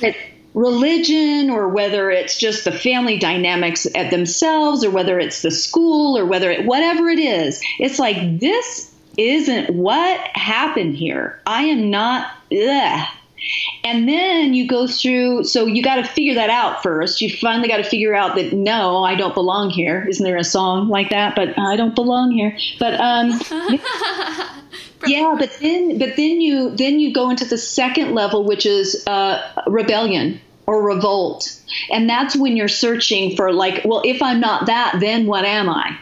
[0.00, 0.18] it's
[0.54, 6.16] religion or whether it's just the family dynamics at themselves or whether it's the school
[6.16, 11.40] or whether it whatever it is it's like this isn't what happened here.
[11.46, 13.08] I am not ugh.
[13.84, 17.20] and then you go through so you got to figure that out first.
[17.20, 20.06] You finally got to figure out that no i don't belong here.
[20.08, 21.34] Isn't there a song like that?
[21.34, 22.56] But i don't belong here.
[22.78, 23.40] But um
[25.06, 29.04] yeah but then but then you then you go into the second level which is
[29.06, 31.60] uh, rebellion or revolt.
[31.90, 35.68] And that's when you're searching for like well if i'm not that then what am
[35.68, 35.96] i?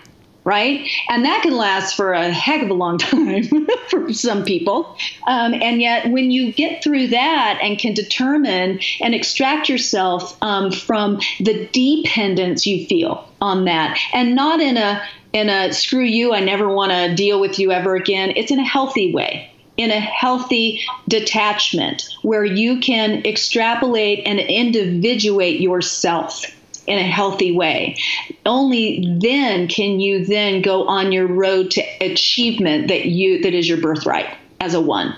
[0.47, 0.87] Right?
[1.09, 3.45] And that can last for a heck of a long time
[3.89, 4.95] for some people.
[5.27, 10.71] Um, and yet when you get through that and can determine and extract yourself um,
[10.71, 15.03] from the dependence you feel on that and not in a
[15.35, 18.33] in a screw you, I never want to deal with you ever again.
[18.37, 25.61] It's in a healthy way, in a healthy detachment where you can extrapolate and individuate
[25.61, 26.45] yourself
[26.87, 27.99] in a healthy way.
[28.47, 33.69] Only then can you then go on your road to achievement that you that is
[33.69, 34.27] your birthright
[34.61, 35.17] as a one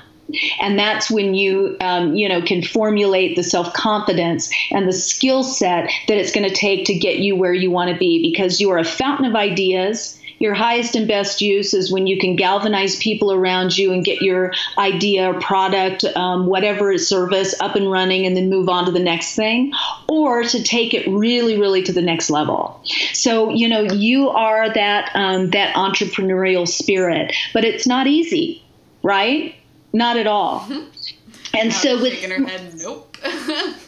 [0.61, 5.91] and that's when you um, you know can formulate the self-confidence and the skill set
[6.09, 8.71] that it's going to take to get you where you want to be because you
[8.71, 12.97] are a fountain of ideas your highest and best use is when you can galvanize
[12.97, 18.37] people around you and get your idea product, um, whatever service, up and running, and
[18.37, 19.73] then move on to the next thing,
[20.09, 22.83] or to take it really, really to the next level.
[23.13, 28.63] So you know you are that um, that entrepreneurial spirit, but it's not easy,
[29.03, 29.55] right?
[29.93, 30.69] Not at all.
[31.55, 33.17] and so with her head, nope.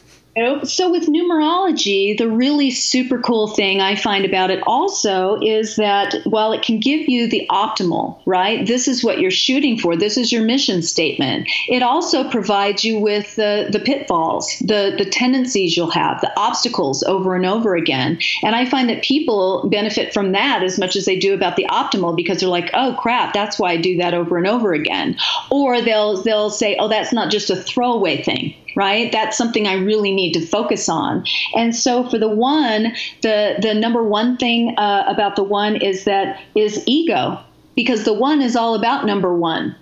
[0.64, 6.14] So, with numerology, the really super cool thing I find about it also is that
[6.24, 8.66] while it can give you the optimal, right?
[8.66, 12.98] This is what you're shooting for, this is your mission statement, it also provides you
[12.98, 18.18] with the, the pitfalls, the, the tendencies you'll have, the obstacles over and over again.
[18.42, 21.66] And I find that people benefit from that as much as they do about the
[21.70, 25.16] optimal because they're like, oh crap, that's why I do that over and over again.
[25.50, 29.10] Or they'll, they'll say, oh, that's not just a throwaway thing right?
[29.12, 31.24] That's something I really need to focus on.
[31.54, 36.04] And so for the one, the the number one thing uh, about the one is
[36.04, 37.38] that is ego,
[37.74, 39.74] because the one is all about number one.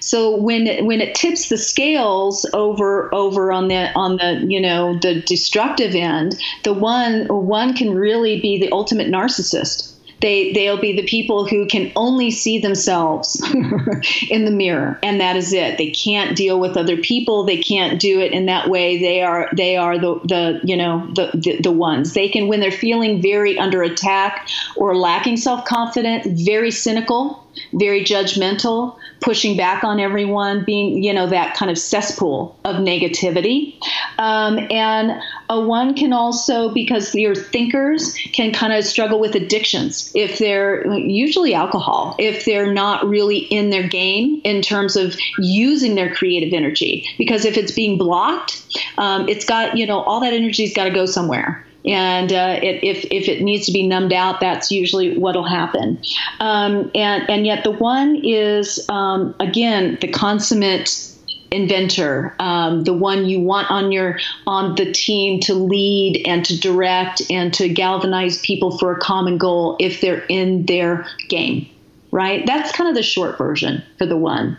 [0.00, 4.60] So when it, when it tips the scales over over on the on the you
[4.60, 10.80] know the destructive end, the one one can really be the ultimate narcissist they they'll
[10.80, 13.40] be the people who can only see themselves
[14.30, 15.78] in the mirror, and that is it.
[15.78, 17.44] They can't deal with other people.
[17.44, 18.98] They can't do it in that way.
[18.98, 22.14] They are they are the the you know the the, the ones.
[22.14, 28.04] They can when they're feeling very under attack or lacking self confidence, very cynical very
[28.04, 33.78] judgmental, pushing back on everyone, being, you know, that kind of cesspool of negativity.
[34.18, 40.10] Um, and a one can also, because your thinkers can kind of struggle with addictions
[40.14, 45.94] if they're usually alcohol, if they're not really in their game in terms of using
[45.94, 47.06] their creative energy.
[47.18, 48.62] Because if it's being blocked,
[48.98, 52.82] um, it's got, you know, all that energy's got to go somewhere and uh, it,
[52.82, 56.00] if if it needs to be numbed out, that's usually what'll happen.
[56.40, 61.14] Um, and and yet the one is um, again the consummate
[61.50, 66.58] inventor, um, the one you want on your on the team to lead and to
[66.58, 71.68] direct and to galvanize people for a common goal if they're in their game.
[72.10, 72.44] Right?
[72.46, 74.56] That's kind of the short version for the one.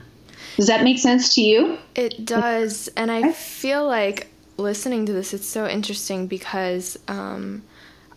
[0.56, 1.78] Does that make sense to you?
[1.96, 7.64] It does, and I feel like listening to this, it's so interesting because um,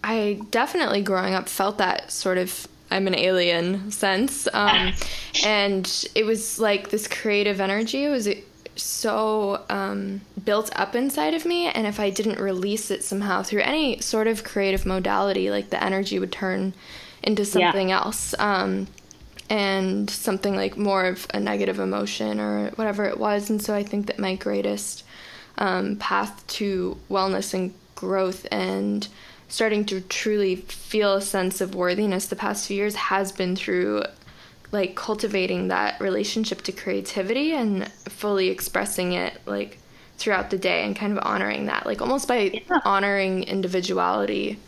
[0.04, 4.46] I definitely growing up felt that sort of I'm an alien sense.
[4.52, 4.92] Um,
[5.44, 8.04] and it was like this creative energy.
[8.04, 8.28] It was
[8.76, 11.68] so um, built up inside of me.
[11.68, 15.82] And if I didn't release it somehow through any sort of creative modality, like the
[15.82, 16.74] energy would turn
[17.22, 18.04] into something yeah.
[18.04, 18.34] else.
[18.38, 18.88] Um,
[19.50, 23.50] and something like more of a negative emotion or whatever it was.
[23.50, 25.04] And so I think that my greatest
[25.62, 29.06] um, path to wellness and growth and
[29.46, 34.02] starting to truly feel a sense of worthiness the past few years has been through
[34.72, 39.78] like cultivating that relationship to creativity and fully expressing it like
[40.18, 42.80] throughout the day and kind of honoring that like almost by yeah.
[42.84, 44.58] honoring individuality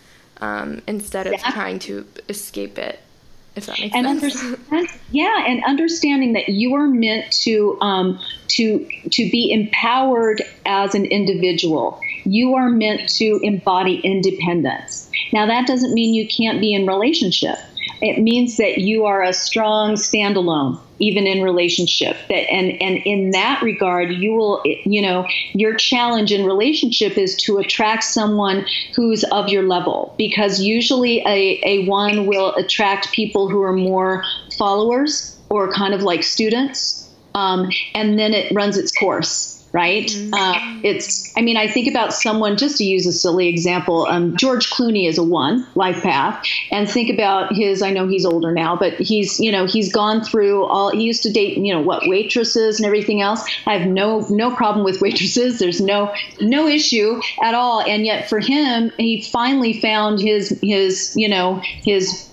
[0.41, 3.01] um, instead of trying to escape it
[3.57, 4.99] if that makes and sense.
[5.11, 11.05] yeah, and understanding that you are meant to um, to to be empowered as an
[11.05, 12.01] individual.
[12.25, 15.11] You are meant to embody independence.
[15.33, 17.59] Now, that doesn't mean you can't be in relationship
[18.01, 23.31] it means that you are a strong standalone even in relationship that and and in
[23.31, 28.65] that regard you will you know your challenge in relationship is to attract someone
[28.95, 34.25] who's of your level because usually a, a one will attract people who are more
[34.57, 40.07] followers or kind of like students um, and then it runs its course right?
[40.07, 40.33] Mm-hmm.
[40.33, 44.37] Uh, it's, I mean, I think about someone, just to use a silly example, um,
[44.37, 46.47] George Clooney is a one, life path.
[46.71, 50.23] And think about his, I know he's older now, but he's, you know, he's gone
[50.23, 53.45] through all, he used to date, you know, what, waitresses and everything else.
[53.67, 55.59] I have no, no problem with waitresses.
[55.65, 57.83] There's no, no issue at all.
[57.83, 62.31] And yet for him, he finally found his, his, you know, his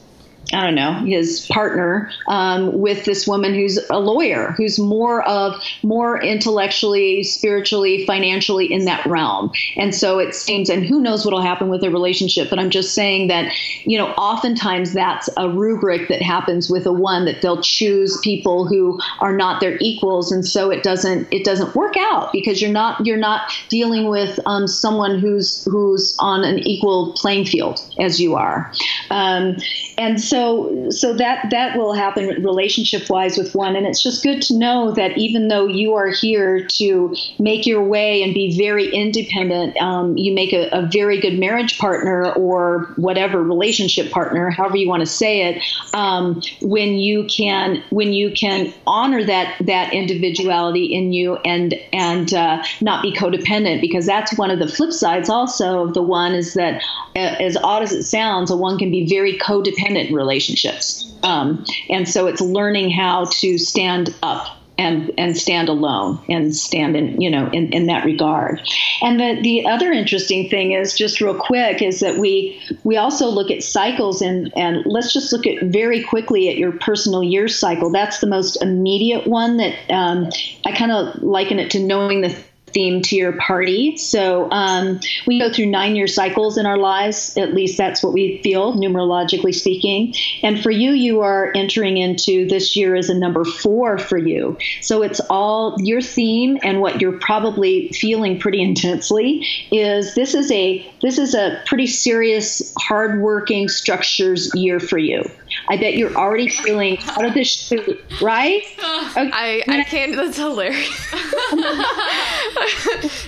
[0.54, 5.62] I don't know, his partner um, with this woman who's a lawyer, who's more of
[5.84, 9.52] more intellectually, spiritually, financially in that realm.
[9.78, 12.94] And so it seems, and who knows what'll happen with their relationship, but I'm just
[12.94, 13.54] saying that,
[13.86, 18.68] you know, oftentimes that's a rubric that happens with a one that they'll choose people
[18.68, 20.32] who are not their equals.
[20.32, 24.40] And so it doesn't, it doesn't work out because you're not, you're not dealing with
[24.46, 28.72] um, someone who's, who's on an equal playing field as you are.
[29.10, 29.58] Um,
[29.98, 30.41] and so
[30.90, 33.76] so that that will happen relationship wise with one.
[33.76, 37.84] And it's just good to know that even though you are here to make your
[37.84, 42.92] way and be very independent um, you make a, a, very good marriage partner or
[42.96, 45.64] whatever relationship partner however you want to say it
[45.94, 52.34] um, when you can when you can honor that that individuality in you and and
[52.34, 56.34] uh, not be codependent because that's one of the flip sides also of the one
[56.34, 56.82] is that
[57.16, 61.12] as odd as it sounds a one can be very codependent relationship relationships.
[61.24, 66.96] Um, and so it's learning how to stand up and and stand alone and stand
[66.96, 68.62] in you know in, in that regard.
[69.02, 73.28] And the the other interesting thing is just real quick is that we we also
[73.28, 77.48] look at cycles and and let's just look at very quickly at your personal year
[77.48, 77.92] cycle.
[77.92, 80.30] That's the most immediate one that um,
[80.66, 82.36] I kind of liken it to knowing the
[82.74, 83.98] theme to your party.
[83.98, 87.38] So um, we go through nine year cycles in our lives.
[87.38, 90.14] At least that's what we feel, numerologically speaking.
[90.44, 94.58] And for you, you are entering into this year as a number four for you.
[94.82, 100.52] So it's all your theme and what you're probably feeling pretty intensely is this is
[100.52, 105.30] a this is a pretty serious, hardworking structures year for you.
[105.68, 108.64] I bet you're already feeling out of this shoot, right?
[109.12, 109.30] Okay.
[109.34, 110.16] I, I can't.
[110.16, 110.88] That's hilarious.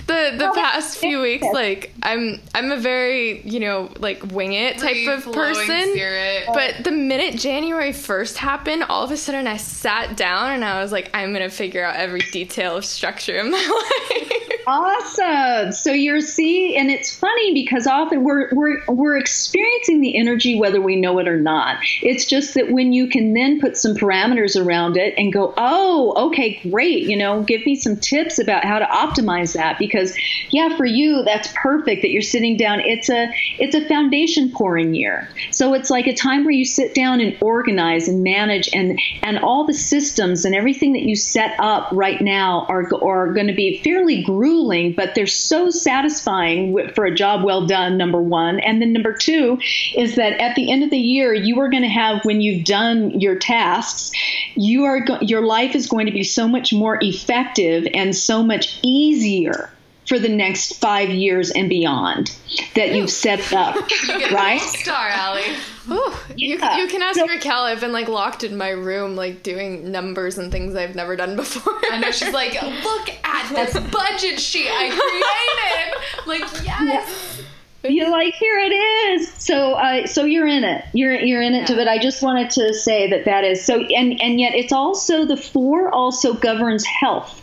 [0.06, 4.78] the the past few weeks, like I'm I'm a very you know like wing it
[4.78, 5.90] type of person.
[5.92, 6.44] Spirit.
[6.54, 10.82] But the minute January first happened, all of a sudden I sat down and I
[10.82, 13.58] was like, I'm gonna figure out every detail of structure in my
[14.10, 14.53] life.
[14.66, 15.72] Awesome.
[15.72, 20.80] So you're see, and it's funny because often we're we're we're experiencing the energy whether
[20.80, 21.78] we know it or not.
[22.02, 26.28] It's just that when you can then put some parameters around it and go, oh,
[26.28, 27.02] okay, great.
[27.02, 30.16] You know, give me some tips about how to optimize that because,
[30.50, 32.80] yeah, for you that's perfect that you're sitting down.
[32.80, 35.28] It's a it's a foundation pouring year.
[35.50, 39.38] So it's like a time where you sit down and organize and manage and and
[39.40, 43.54] all the systems and everything that you set up right now are are going to
[43.54, 48.60] be fairly grueling grueling, but they're so satisfying for a job well done, number one.
[48.60, 49.58] And then number two
[49.96, 52.64] is that at the end of the year, you are going to have, when you've
[52.64, 54.12] done your tasks,
[54.54, 58.42] you are go- your life is going to be so much more effective and so
[58.42, 59.70] much easier
[60.06, 62.36] for the next five years and beyond
[62.74, 63.76] that you've set up,
[64.08, 64.60] you right?
[64.60, 65.42] Star, Allie.
[65.90, 66.76] Ooh, yeah.
[66.76, 67.62] you, you can ask so, Raquel.
[67.62, 71.36] I've been like locked in my room, like doing numbers and things I've never done
[71.36, 71.74] before.
[71.90, 76.26] I know she's like, look at this budget sheet I created.
[76.26, 77.42] like, yes.
[77.82, 79.28] you're like here it is.
[79.34, 80.84] So uh, so you're in it.
[80.94, 81.68] You're you're in it.
[81.68, 81.76] Yeah.
[81.76, 83.80] But I just wanted to say that that is so.
[83.80, 87.42] And and yet it's also the four also governs health.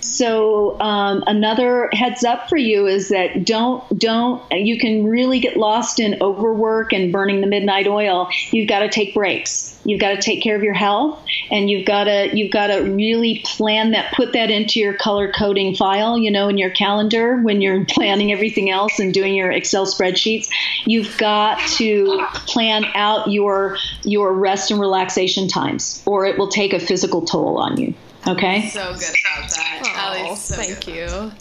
[0.00, 5.56] So um, another heads up for you is that don't don't you can really get
[5.56, 8.28] lost in overwork and burning the midnight oil.
[8.50, 9.78] You've got to take breaks.
[9.84, 12.80] You've got to take care of your health, and you've got to you've got to
[12.80, 14.12] really plan that.
[14.14, 16.18] Put that into your color coding file.
[16.18, 20.50] You know, in your calendar when you're planning everything else and doing your Excel spreadsheets.
[20.86, 26.72] You've got to plan out your your rest and relaxation times, or it will take
[26.72, 27.94] a physical toll on you.
[28.26, 28.68] Okay.
[28.68, 30.22] So good about that.
[30.26, 30.94] Oh, so thank good.
[30.94, 31.32] you.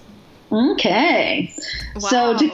[0.51, 1.53] Okay.
[1.95, 2.09] Wow.
[2.09, 2.53] So did,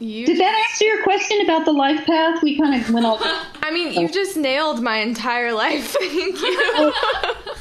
[0.00, 2.42] you did that answer your question about the life path?
[2.42, 3.18] We kind of went all.
[3.62, 5.94] I mean, you just nailed my entire life.
[6.00, 6.92] Thank you.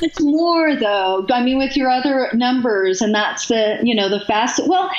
[0.01, 1.25] it's more though.
[1.29, 4.61] I mean, with your other numbers, and that's the you know the fast.
[4.65, 4.89] Well,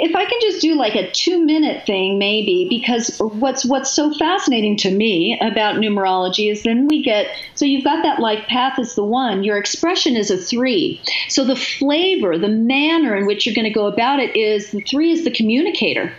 [0.00, 4.12] if I can just do like a two minute thing, maybe because what's what's so
[4.12, 8.80] fascinating to me about numerology is then we get so you've got that life path
[8.80, 9.44] is the one.
[9.44, 11.00] Your expression is a three.
[11.28, 14.80] So the flavor, the manner in which you're going to go about it is the
[14.80, 16.12] three is the communicator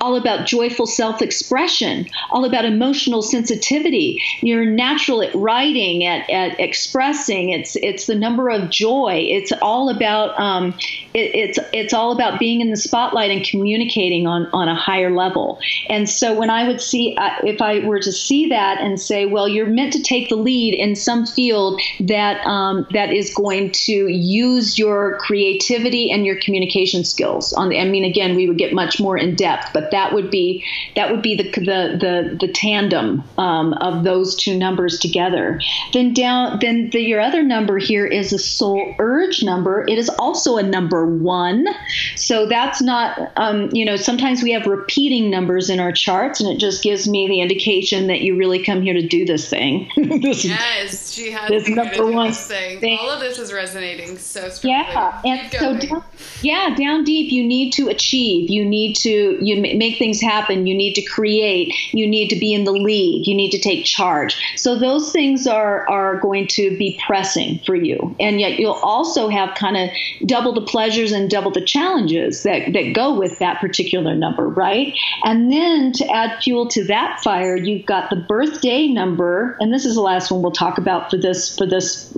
[0.00, 4.22] all about joyful self expression, all about emotional sensitivity.
[4.40, 7.50] You're natural at writing, at, at expressing.
[7.50, 9.26] It's it's the number of joy.
[9.28, 10.74] It's all about um,
[11.14, 15.10] it, it's it's all about being in the spotlight and communicating on on a higher
[15.10, 15.58] level.
[15.88, 19.26] And so when I would see uh, if I were to see that and say,
[19.26, 23.70] well, you're meant to take the lead in some field that um, that is going
[23.72, 27.52] to use your creativity and your communication skills.
[27.52, 30.30] On the, I mean, again, we would get much more in depth but that would
[30.30, 30.64] be
[30.96, 35.60] that would be the the the, the tandem um, of those two numbers together.
[35.92, 39.84] Then down then the, your other number here is a soul urge number.
[39.88, 41.66] It is also a number one,
[42.16, 46.50] so that's not um, you know sometimes we have repeating numbers in our charts, and
[46.50, 49.90] it just gives me the indication that you really come here to do this thing.
[49.96, 52.80] this, yes, she has this number one thing.
[52.80, 52.98] thing.
[53.00, 54.78] All of this is resonating so strongly.
[54.78, 56.04] Yeah, and so down,
[56.42, 58.50] yeah, down deep, you need to achieve.
[58.50, 60.66] You need to you make things happen.
[60.66, 61.74] You need to create.
[61.92, 63.26] You need to be in the lead.
[63.26, 64.36] You need to take charge.
[64.56, 69.28] So those things are are going to be pressing for you, and yet you'll also
[69.28, 69.90] have kind of
[70.26, 74.94] double the pleasures and double the challenges that that go with that particular number, right?
[75.24, 79.84] And then to add fuel to that fire, you've got the birthday number, and this
[79.84, 82.14] is the last one we'll talk about for this for this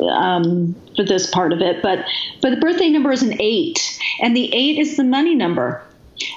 [0.00, 1.82] um, for this part of it.
[1.82, 2.04] But
[2.40, 5.82] but the birthday number is an eight, and the eight is the money number.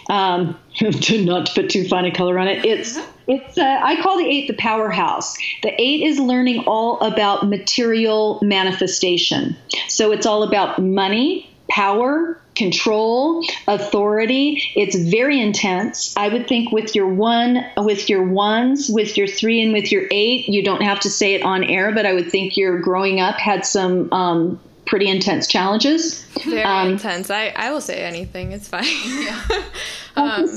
[0.10, 4.18] Um, to not put too fine a color on it, it's it's uh, I call
[4.18, 5.38] the eight the powerhouse.
[5.64, 9.56] The eight is learning all about material manifestation.
[9.88, 14.62] So it's all about money, power, control, authority.
[14.76, 16.16] It's very intense.
[16.18, 20.04] I would think with your one, with your ones, with your three, and with your
[20.12, 23.20] eight, you don't have to say it on air, but I would think your growing
[23.20, 24.60] up had some um,
[24.92, 26.22] pretty intense challenges.
[26.46, 27.30] Very um, intense.
[27.30, 28.52] I, I will say anything.
[28.52, 28.84] It's fine.
[29.06, 29.42] yeah.
[30.18, 30.48] um,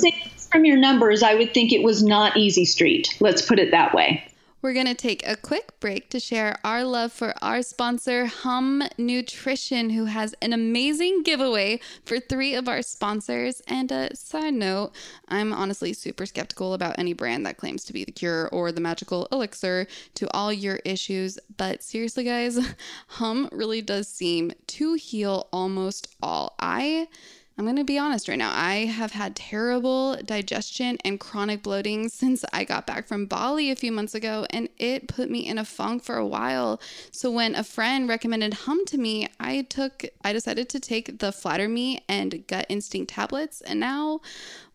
[0.50, 3.16] from your numbers, I would think it was not easy street.
[3.20, 4.26] Let's put it that way.
[4.64, 8.82] We're going to take a quick break to share our love for our sponsor, Hum
[8.96, 13.60] Nutrition, who has an amazing giveaway for three of our sponsors.
[13.68, 14.92] And a side note,
[15.28, 18.80] I'm honestly super skeptical about any brand that claims to be the cure or the
[18.80, 21.38] magical elixir to all your issues.
[21.58, 22.58] But seriously, guys,
[23.08, 26.54] Hum really does seem to heal almost all.
[26.58, 27.08] I
[27.56, 28.50] I'm going to be honest right now.
[28.52, 33.76] I have had terrible digestion and chronic bloating since I got back from Bali a
[33.76, 36.80] few months ago, and it put me in a funk for a while.
[37.12, 41.30] So when a friend recommended Hum to me, I took I decided to take the
[41.30, 44.20] Flatter Me and Gut Instinct tablets, and now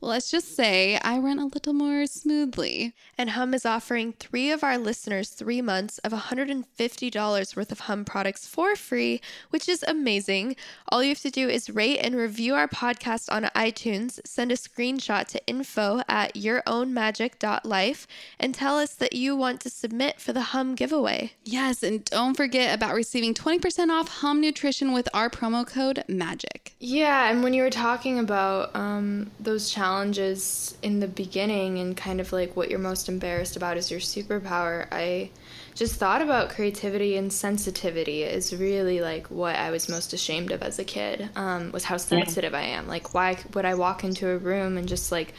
[0.02, 2.94] well, let's just say I run a little more smoothly.
[3.18, 8.06] And Hum is offering three of our listeners three months of $150 worth of Hum
[8.06, 9.20] products for free,
[9.50, 10.56] which is amazing.
[10.88, 14.56] All you have to do is rate and review our podcast on iTunes, send a
[14.56, 18.08] screenshot to info at yourownmagic.life,
[18.40, 21.34] and tell us that you want to submit for the Hum giveaway.
[21.44, 26.74] Yes, and don't forget about receiving 20% off Hum Nutrition with our promo code MAGIC.
[26.80, 31.96] Yeah, and when you were talking about um, those challenges, challenges in the beginning and
[31.96, 35.30] kind of like what you're most embarrassed about is your superpower, I
[35.76, 40.62] just thought about creativity and sensitivity is really like what I was most ashamed of
[40.62, 42.88] as a kid um, was how sensitive I am.
[42.88, 45.34] Like, why would I walk into a room and just like,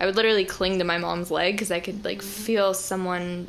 [0.00, 3.46] I would literally cling to my mom's leg because I could like feel someone,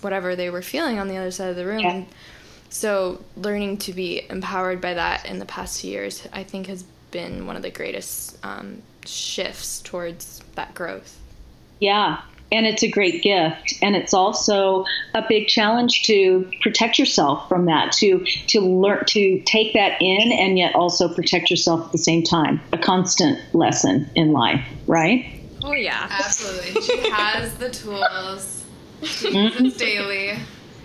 [0.00, 1.80] whatever they were feeling on the other side of the room.
[1.80, 2.04] Yeah.
[2.68, 6.82] so, learning to be empowered by that in the past few years, I think has
[7.10, 11.18] been one of the greatest um, shifts towards that growth.
[11.80, 12.20] Yeah,
[12.50, 13.74] and it's a great gift.
[13.82, 14.84] And it's also
[15.14, 20.32] a big challenge to protect yourself from that to to learn to take that in
[20.32, 22.60] and yet also protect yourself at the same time.
[22.72, 25.26] A constant lesson in life right?
[25.62, 26.08] Oh yeah.
[26.10, 26.82] Absolutely.
[26.82, 28.64] She has the tools.
[29.02, 29.64] She mm-hmm.
[29.64, 30.30] uses daily.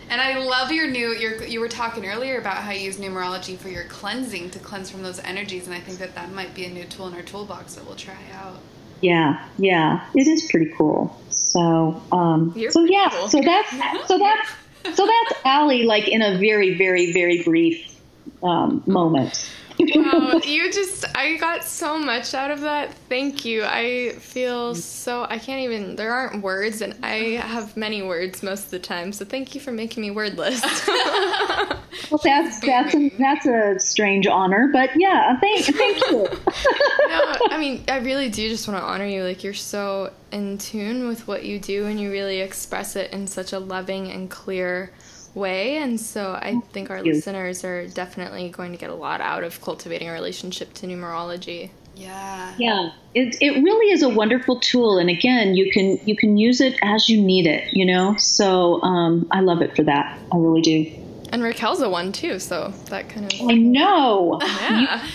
[0.09, 1.11] And I love your new.
[1.13, 4.91] Your, you were talking earlier about how you use numerology for your cleansing to cleanse
[4.91, 7.23] from those energies, and I think that that might be a new tool in our
[7.23, 8.59] toolbox that we'll try out.
[9.01, 11.19] Yeah, yeah, it is pretty cool.
[11.53, 13.29] So, um, so yeah, cool.
[13.29, 13.69] so that's
[14.07, 17.95] so that's so that's Allie, like in a very, very, very brief
[18.41, 22.93] um, moment wow, you just, I got so much out of that.
[23.09, 23.63] Thank you.
[23.63, 28.65] I feel so, I can't even, there aren't words, and I have many words most
[28.65, 30.61] of the time, so thank you for making me wordless.
[30.87, 36.23] well, that's, that's, a, that's a strange honor, but yeah, thank, thank you.
[37.07, 39.23] no, I mean, I really do just want to honor you.
[39.23, 43.27] Like, you're so in tune with what you do, and you really express it in
[43.27, 44.91] such a loving and clear
[45.35, 45.77] way.
[45.77, 49.61] And so I think our listeners are definitely going to get a lot out of
[49.61, 51.71] cultivating a relationship to numerology.
[51.95, 52.53] Yeah.
[52.57, 52.91] Yeah.
[53.13, 54.97] It, it really is a wonderful tool.
[54.97, 58.15] And again, you can you can use it as you need it, you know?
[58.17, 60.19] So um, I love it for that.
[60.31, 61.03] I really do.
[61.31, 63.41] And Raquel's a one too, so that kind of.
[63.41, 64.39] I know.
[64.69, 65.07] Yeah.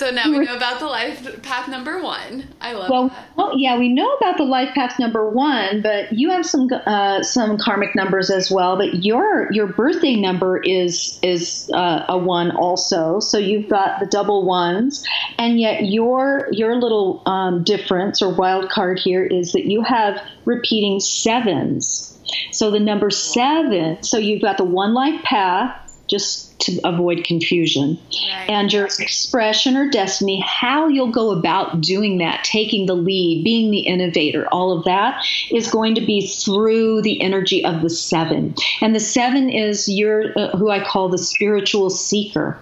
[0.00, 2.48] So now we know about the life path number one.
[2.62, 3.36] I love well, that.
[3.36, 7.22] Well, yeah, we know about the life path number one, but you have some uh,
[7.22, 8.78] some karmic numbers as well.
[8.78, 13.20] But your your birthday number is is uh, a one also.
[13.20, 18.70] So you've got the double ones, and yet your your little um, difference or wild
[18.70, 22.18] card here is that you have repeating sevens.
[22.52, 27.98] So the number seven, so you've got the one life path, just to avoid confusion,
[28.10, 28.50] right.
[28.50, 33.70] and your expression or destiny, how you'll go about doing that, taking the lead, being
[33.70, 38.54] the innovator, all of that is going to be through the energy of the seven.
[38.80, 42.58] And the seven is your, uh, who I call the spiritual seeker.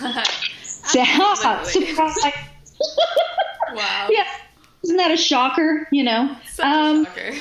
[3.74, 4.08] wow.
[4.10, 4.24] Yeah.
[4.84, 5.86] Isn't that a shocker?
[5.92, 6.36] You know?
[6.60, 7.34] Um, shocker.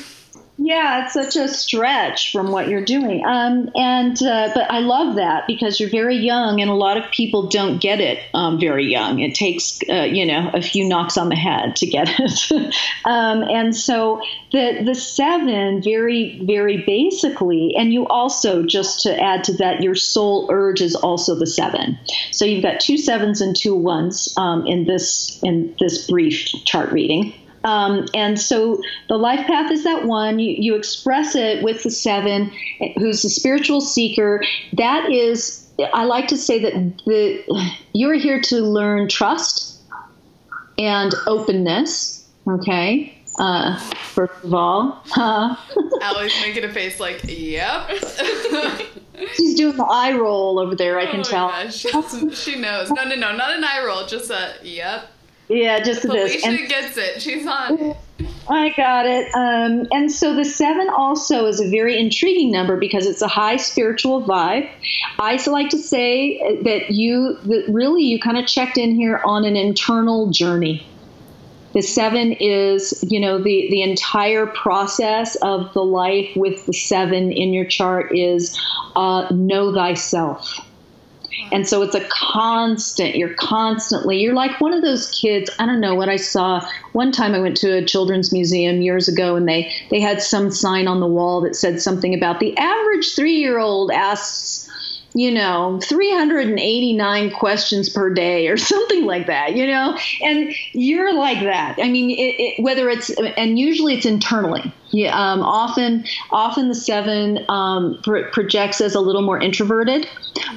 [0.59, 3.23] Yeah, it's such a stretch from what you're doing.
[3.23, 7.11] Um, and uh, but I love that because you're very young, and a lot of
[7.11, 9.19] people don't get it um, very young.
[9.19, 12.51] It takes uh, you know a few knocks on the head to get it.
[13.05, 14.19] um, and so
[14.51, 19.95] the the seven, very very basically, and you also just to add to that, your
[19.95, 21.99] soul urge is also the seven.
[22.31, 26.91] So you've got two sevens and two ones um, in this in this brief chart
[26.91, 27.35] reading.
[27.63, 30.39] Um, and so the life path is that one.
[30.39, 32.51] You, you express it with the seven,
[32.97, 34.43] who's the spiritual seeker.
[34.73, 36.73] That is, I like to say that
[37.05, 39.81] the you're here to learn trust
[40.77, 42.27] and openness.
[42.47, 43.13] Okay.
[43.39, 43.77] Uh,
[44.13, 45.55] first of all, huh?
[46.01, 47.89] Allie's making a face like, "Yep."
[49.33, 50.97] She's doing the eye roll over there.
[50.97, 51.49] I can oh, tell.
[51.49, 52.89] Yeah, she knows.
[52.89, 54.07] No, no, no, not an eye roll.
[54.07, 55.11] Just a "Yep."
[55.49, 56.45] Yeah, just Felicia this.
[56.45, 57.21] And gets it.
[57.21, 57.95] She's on.
[58.49, 59.33] I got it.
[59.35, 63.57] Um, and so the seven also is a very intriguing number because it's a high
[63.57, 64.69] spiritual vibe.
[65.19, 69.45] I like to say that you, that really, you kind of checked in here on
[69.45, 70.85] an internal journey.
[71.73, 77.31] The seven is, you know, the the entire process of the life with the seven
[77.31, 78.59] in your chart is
[78.95, 80.59] uh, know thyself
[81.27, 81.55] Mm-hmm.
[81.55, 85.49] and so it's a constant, you're constantly, you're like one of those kids.
[85.59, 86.65] I don't know what I saw.
[86.93, 90.51] One time I went to a children's museum years ago and they, they had some
[90.51, 94.66] sign on the wall that said something about the average three year old asks
[95.17, 99.97] you know, 389 questions per day or something like that, you know?
[100.21, 101.79] And you're like that.
[101.81, 104.71] I mean, it, it, whether it's, and usually it's internally.
[104.91, 110.07] Yeah, um, often, often the seven um, projects as a little more introverted.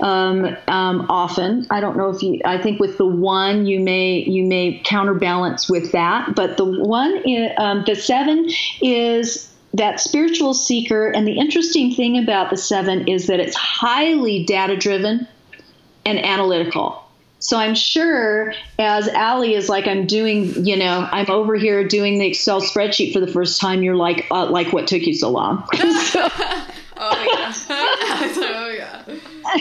[0.00, 2.40] Um, um, often, I don't know if you.
[2.44, 7.24] I think with the one, you may you may counterbalance with that, but the one,
[7.58, 8.48] um, the seven
[8.80, 11.09] is that spiritual seeker.
[11.09, 15.27] And the interesting thing about the seven is that it's highly data driven
[16.05, 17.05] and analytical.
[17.41, 22.18] So I'm sure as Allie is like, I'm doing, you know, I'm over here doing
[22.18, 23.83] the Excel spreadsheet for the first time.
[23.83, 25.66] You're like, uh, like what took you so long?
[25.73, 26.29] so,
[26.99, 29.03] oh yeah, oh yeah.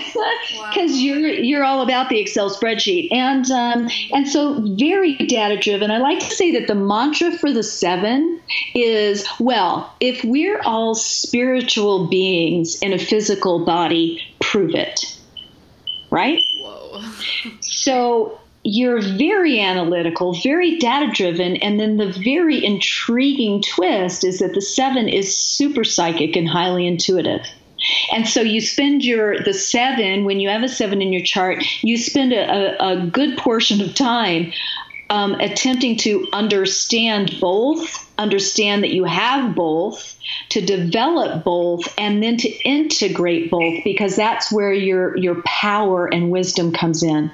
[0.70, 5.90] Because you're you're all about the Excel spreadsheet, and um, and so very data driven.
[5.90, 8.40] I like to say that the mantra for the seven
[8.76, 15.18] is well, if we're all spiritual beings in a physical body, prove it.
[16.12, 16.44] Right.
[16.60, 17.02] Whoa.
[17.62, 24.54] so you're very analytical, very data driven, and then the very intriguing twist is that
[24.54, 27.46] the seven is super psychic and highly intuitive.
[28.12, 31.64] And so you spend your the seven when you have a seven in your chart,
[31.82, 34.52] you spend a, a, a good portion of time
[35.10, 40.20] um, attempting to understand both, understand that you have both,
[40.50, 46.30] to develop both, and then to integrate both, because that's where your your power and
[46.30, 47.32] wisdom comes in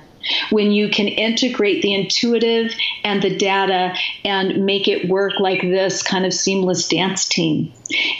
[0.49, 2.73] when you can integrate the intuitive
[3.03, 7.71] and the data and make it work like this kind of seamless dance team.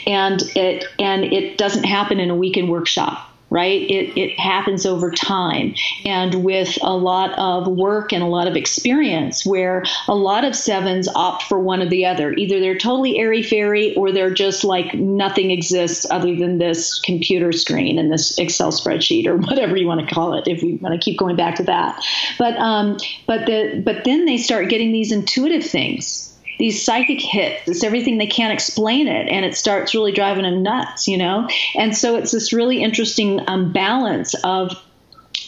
[0.06, 3.82] And it and it doesn't happen in a weekend workshop right?
[3.82, 5.74] It, it happens over time
[6.04, 10.56] and with a lot of work and a lot of experience where a lot of
[10.56, 12.32] sevens opt for one or the other.
[12.32, 17.52] Either they're totally airy fairy or they're just like nothing exists other than this computer
[17.52, 20.94] screen and this Excel spreadsheet or whatever you want to call it if you want
[20.94, 22.04] to keep going back to that.
[22.38, 27.68] But um, but the but then they start getting these intuitive things these psychic hits.
[27.68, 31.48] It's everything they can't explain it, and it starts really driving them nuts, you know.
[31.74, 34.72] And so it's this really interesting um, balance of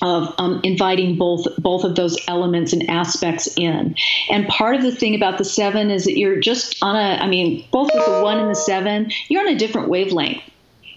[0.01, 3.97] of um, inviting both both of those elements and aspects in.
[4.31, 7.23] And part of the thing about the seven is that you're just on a.
[7.23, 10.43] I mean, both with the one and the seven, you're on a different wavelength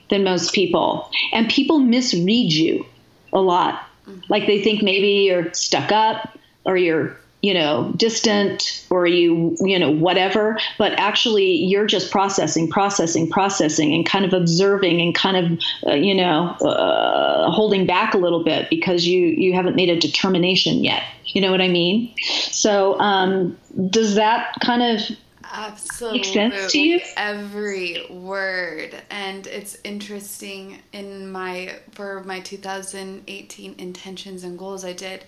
[0.10, 2.86] than most people, and people misread you
[3.34, 3.88] a lot.
[4.30, 9.80] Like they think maybe you're stuck up or you're you know, distant or you, you
[9.80, 15.38] know, whatever, but actually you're just processing, processing, processing, and kind of observing and kind
[15.38, 19.90] of, uh, you know, uh, holding back a little bit because you you haven't made
[19.90, 21.04] a determination yet.
[21.26, 22.14] You know what I mean?
[22.20, 23.58] So, um,
[23.90, 25.18] does that kind of
[25.54, 26.20] Absolutely.
[26.20, 27.02] Make sense to you?
[27.18, 28.96] Every word.
[29.10, 35.26] And it's interesting in my for my 2018 intentions and goals I did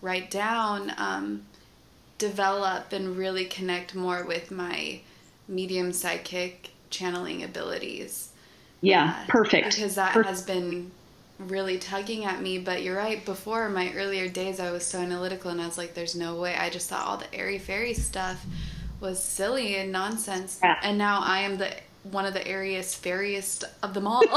[0.00, 1.42] write down um,
[2.28, 5.00] develop and really connect more with my
[5.48, 8.30] medium psychic channeling abilities.
[8.80, 9.74] Yeah, uh, perfect.
[9.74, 10.30] Because that perfect.
[10.30, 10.90] has been
[11.38, 12.58] really tugging at me.
[12.58, 15.94] But you're right, before my earlier days, I was so analytical and I was like,
[15.94, 16.54] there's no way.
[16.54, 18.44] I just thought all the airy fairy stuff
[19.00, 20.60] was silly and nonsense.
[20.62, 20.78] Yeah.
[20.82, 21.70] And now I am the
[22.04, 24.22] one of the airiest, fairiest of them all.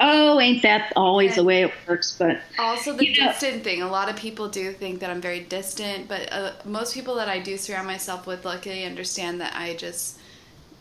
[0.00, 2.16] oh, ain't that always the way it works?
[2.18, 3.62] But also the distant know.
[3.62, 3.82] thing.
[3.82, 7.28] A lot of people do think that I'm very distant, but uh, most people that
[7.28, 10.18] I do surround myself with luckily understand that I just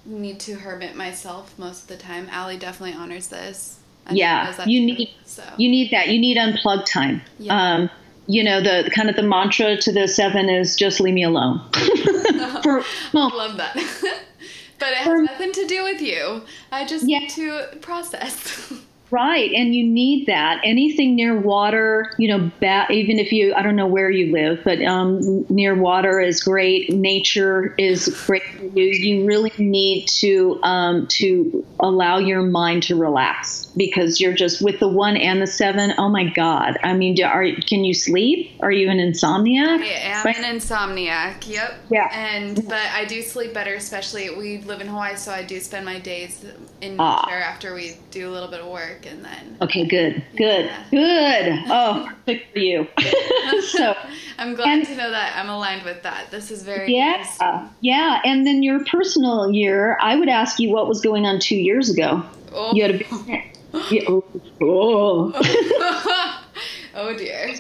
[0.06, 2.28] need to hermit myself most of the time.
[2.32, 3.80] Allie definitely honors this.
[4.08, 5.44] I yeah, you need so.
[5.58, 6.08] you need that.
[6.08, 7.22] You need unplugged time.
[7.38, 7.74] Yeah.
[7.74, 7.90] Um,
[8.30, 11.60] you know the kind of the mantra to the seven is just leave me alone.
[12.64, 13.74] For, well, love that.
[14.80, 16.44] but it has for, nothing to do with you.
[16.72, 17.20] I just yeah.
[17.20, 18.72] need to process.
[19.12, 20.62] Right, and you need that.
[20.64, 24.62] Anything near water, you know, ba- even if you, I don't know where you live,
[24.64, 26.94] but um, near water is great.
[26.94, 28.86] Nature is great for you.
[28.86, 34.80] You really need to um, to allow your mind to relax because you're just with
[34.80, 35.94] the one and the seven.
[35.98, 36.78] Oh my God!
[36.84, 38.52] I mean, are can you sleep?
[38.60, 39.80] Are you an insomniac?
[39.80, 41.48] I am an insomniac.
[41.48, 41.74] Yep.
[41.90, 42.10] Yeah.
[42.14, 45.86] And but I do sleep better, especially we live in Hawaii, so I do spend
[45.86, 46.46] my days
[46.82, 47.24] in ah.
[47.26, 50.84] nature after we do a little bit of work and then okay good good yeah.
[50.92, 52.88] good oh perfect for you
[53.62, 53.96] so
[54.38, 58.22] i'm glad and, to know that i'm aligned with that this is very yeah yeah
[58.24, 61.90] and then your personal year i would ask you what was going on two years
[61.90, 62.24] ago
[62.54, 62.74] oh.
[62.74, 63.59] you had a
[63.92, 64.24] yeah, oh,
[64.62, 66.44] oh.
[66.96, 67.54] oh dear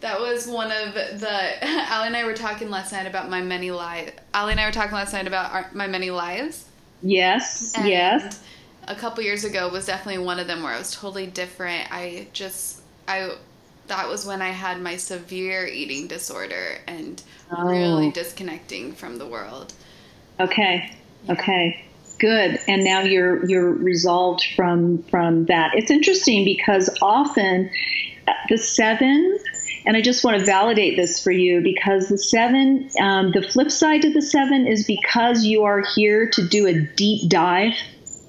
[0.00, 3.70] that was one of the Allie and I were talking last night about my many
[3.70, 4.12] lives.
[4.34, 6.66] Allie and I were talking last night about our, my many lives.
[7.02, 8.42] Yes, and yes
[8.88, 11.90] a couple years ago was definitely one of them where I was totally different.
[11.90, 13.34] I just I
[13.86, 17.66] that was when I had my severe eating disorder and oh.
[17.66, 19.72] really disconnecting from the world.
[20.40, 20.90] Okay.
[21.26, 21.32] Yeah.
[21.32, 21.84] Okay.
[22.24, 22.58] Good.
[22.66, 25.72] And now you're you're resolved from from that.
[25.74, 27.68] It's interesting because often
[28.26, 29.38] uh, the seven
[29.84, 33.70] and I just want to validate this for you because the seven, um, the flip
[33.70, 37.74] side to the seven is because you are here to do a deep dive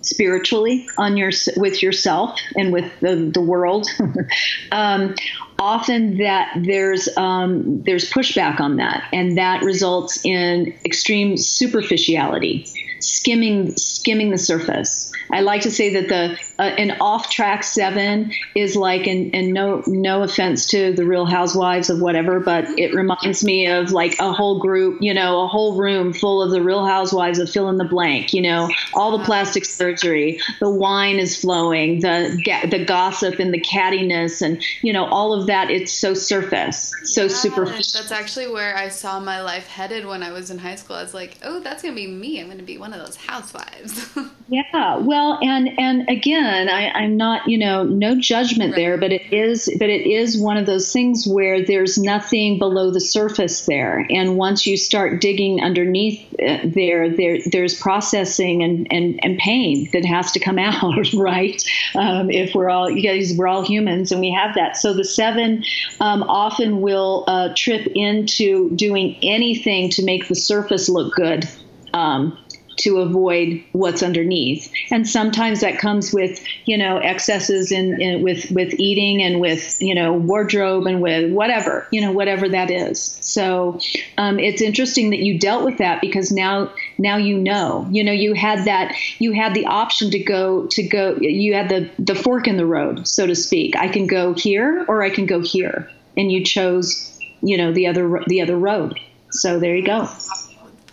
[0.01, 3.87] spiritually on your with yourself and with the, the world
[4.73, 5.15] um,
[5.57, 12.67] often that there's um, there's pushback on that and that results in extreme superficiality
[13.05, 15.11] skimming skimming the surface.
[15.31, 19.53] I like to say that the uh, an off track seven is like, and, and
[19.53, 24.17] no no offense to the Real Housewives of whatever, but it reminds me of like
[24.19, 27.69] a whole group, you know, a whole room full of the Real Housewives of fill
[27.69, 28.33] in the blank.
[28.33, 33.61] You know, all the plastic surgery, the wine is flowing, the the gossip and the
[33.61, 35.69] cattiness, and you know all of that.
[35.69, 38.01] It's so surface, so Yeah, superficial.
[38.01, 40.95] That's actually where I saw my life headed when I was in high school.
[40.95, 42.39] I was like, oh, that's gonna be me.
[42.39, 44.09] I'm gonna be one of those housewives.
[44.47, 49.33] Yeah, well, and and again, I, I'm not, you know, no judgment there, but it
[49.33, 54.05] is, but it is one of those things where there's nothing below the surface there,
[54.11, 59.89] and once you start digging underneath uh, there, there there's processing and and and pain
[59.93, 61.63] that has to come out, right?
[61.95, 64.77] Um, if we're all, you guys, we're all humans, and we have that.
[64.77, 65.63] So the seven
[65.99, 71.49] um, often will uh, trip into doing anything to make the surface look good.
[71.95, 72.37] Um,
[72.77, 74.71] to avoid what's underneath.
[74.91, 79.81] And sometimes that comes with, you know, excesses in, in with with eating and with,
[79.81, 83.17] you know, wardrobe and with whatever, you know, whatever that is.
[83.21, 83.79] So
[84.17, 88.11] um, it's interesting that you dealt with that because now now you know, you know,
[88.11, 92.15] you had that you had the option to go to go you had the the
[92.15, 93.75] fork in the road, so to speak.
[93.77, 95.89] I can go here or I can go here.
[96.17, 98.99] And you chose, you know, the other the other road.
[99.31, 100.07] So there you go.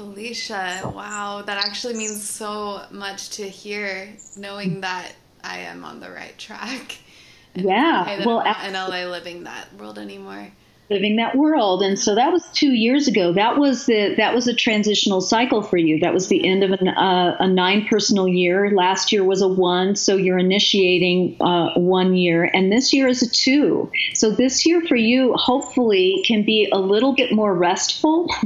[0.03, 5.13] Felicia, wow, that actually means so much to hear, knowing that
[5.45, 6.99] I am on the right track.
[7.55, 10.51] And Yeah, well, I'm not in LA living that world anymore.
[10.93, 11.83] Living that world.
[11.83, 13.33] And so that was two years ago.
[13.33, 15.99] That was the that was a transitional cycle for you.
[16.01, 18.71] That was the end of an, uh, a nine personal year.
[18.71, 22.45] Last year was a one so you're initiating uh, one year.
[22.53, 23.91] And this year is a two.
[24.15, 28.29] So this year for you hopefully can be a little bit more restful.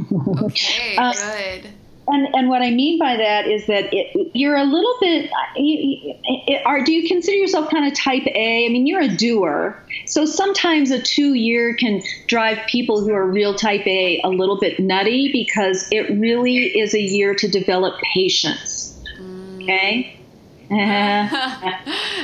[0.47, 1.70] Okay, Uh, good.
[2.09, 5.29] And and what I mean by that is that it, you're a little bit.
[5.57, 6.15] You,
[6.49, 8.67] you- are do you consider yourself kind of type A?
[8.67, 13.27] I mean, you're a doer, so sometimes a two year can drive people who are
[13.27, 17.95] real type A a little bit nutty because it really is a year to develop
[18.15, 19.03] patience.
[19.63, 20.13] Okay.
[20.69, 21.29] Uh,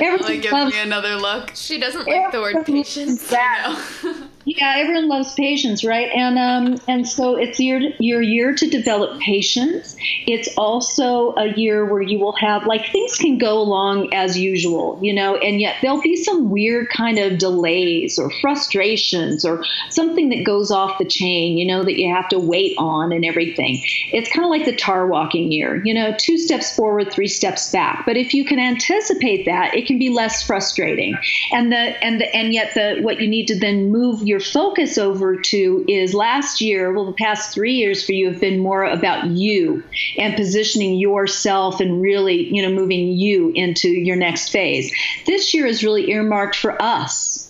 [0.01, 1.51] everyone Like, give loves- me another look.
[1.55, 3.07] She doesn't like the word patience.
[3.07, 3.63] loves that.
[4.03, 4.27] I know.
[4.45, 6.09] Yeah, everyone loves patience, right?
[6.13, 9.95] And um, and so it's your your year to develop patience.
[10.27, 14.99] It's also a year where you will have like things can go along as usual,
[15.01, 20.27] you know, and yet there'll be some weird kind of delays or frustrations or something
[20.29, 23.81] that goes off the chain, you know, that you have to wait on and everything.
[24.11, 27.71] It's kind of like the tar walking year, you know, two steps forward, three steps
[27.71, 28.03] back.
[28.05, 31.17] But if you can anticipate that, it can be less frustrating.
[31.53, 34.97] And the and the and yet the what you need to then move your focus
[34.97, 38.83] over to is last year, well, the past three years for you have been more
[38.83, 39.83] about you
[40.17, 44.93] and positioning yourself and really, you know, moving you into your next phase.
[45.25, 47.42] This year is really earmarked for us.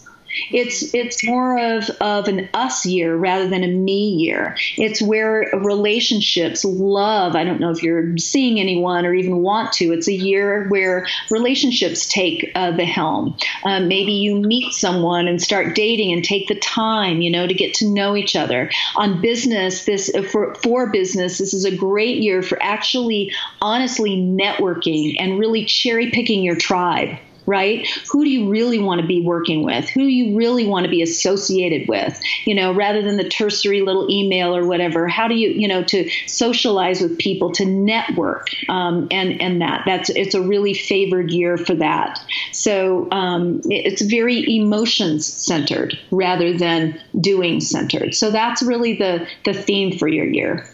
[0.52, 4.56] It's it's more of, of an us year rather than a me year.
[4.78, 7.36] It's where relationships, love.
[7.36, 9.92] I don't know if you're seeing anyone or even want to.
[9.92, 13.38] It's a year where relationships take uh, the helm.
[13.64, 17.54] Uh, maybe you meet someone and start dating and take the time, you know, to
[17.54, 18.70] get to know each other.
[18.96, 23.32] On business, this for for business, this is a great year for actually
[23.62, 27.88] honestly networking and really cherry picking your tribe right?
[28.12, 29.89] Who do you really want to be working with?
[29.89, 32.20] Who do you really want to be associated with?
[32.46, 35.08] You know, rather than the tertiary little email or whatever.
[35.08, 39.84] How do you, you know, to socialize with people, to network, um, and and that
[39.86, 42.20] that's it's a really favored year for that.
[42.52, 48.16] So um, it's very emotions centered rather than doing centered.
[48.16, 50.68] So that's really the the theme for your year.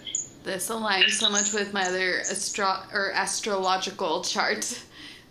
[0.44, 4.82] This aligns so much with my other astro or astrological chart.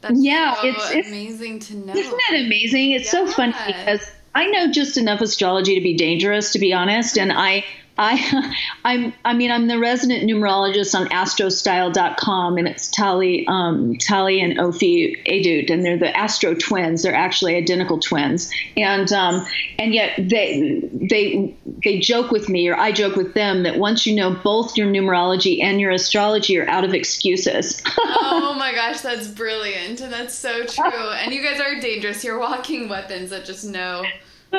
[0.01, 1.95] That's Yeah, so it's- it's- amazing to know.
[1.95, 2.93] Isn't that amazing?
[2.93, 4.01] It's so funny because
[4.35, 7.65] I know just enough astrology to be dangerous, to be honest, and I.
[7.99, 14.41] I, I'm, I mean, I'm the resident numerologist on astrostyle.com, and it's Tali, um, Tali
[14.41, 17.03] and Ophi Edut, and they're the Astro twins.
[17.03, 19.45] They're actually identical twins, and um,
[19.79, 24.07] and yet they they they joke with me, or I joke with them, that once
[24.07, 27.83] you know both your numerology and your astrology, you're out of excuses.
[27.99, 30.01] oh my gosh, that's brilliant.
[30.01, 31.11] And that's so true.
[31.11, 32.23] And you guys are dangerous.
[32.23, 34.05] You're walking weapons that just know.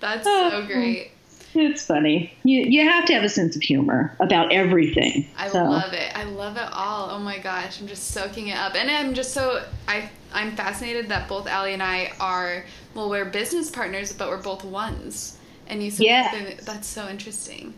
[0.00, 1.13] That's so great.
[1.56, 2.32] It's funny.
[2.44, 5.26] You you have to have a sense of humor about everything.
[5.38, 6.16] I So, love it.
[6.16, 7.10] I love it all.
[7.10, 8.74] Oh my gosh, I'm just soaking it up.
[8.74, 13.24] And I'm just so I I'm fascinated that both Allie and I are well, we're
[13.24, 15.38] business partners, but we're both ones.
[15.66, 16.54] And you said Yeah.
[16.64, 17.74] that's so interesting.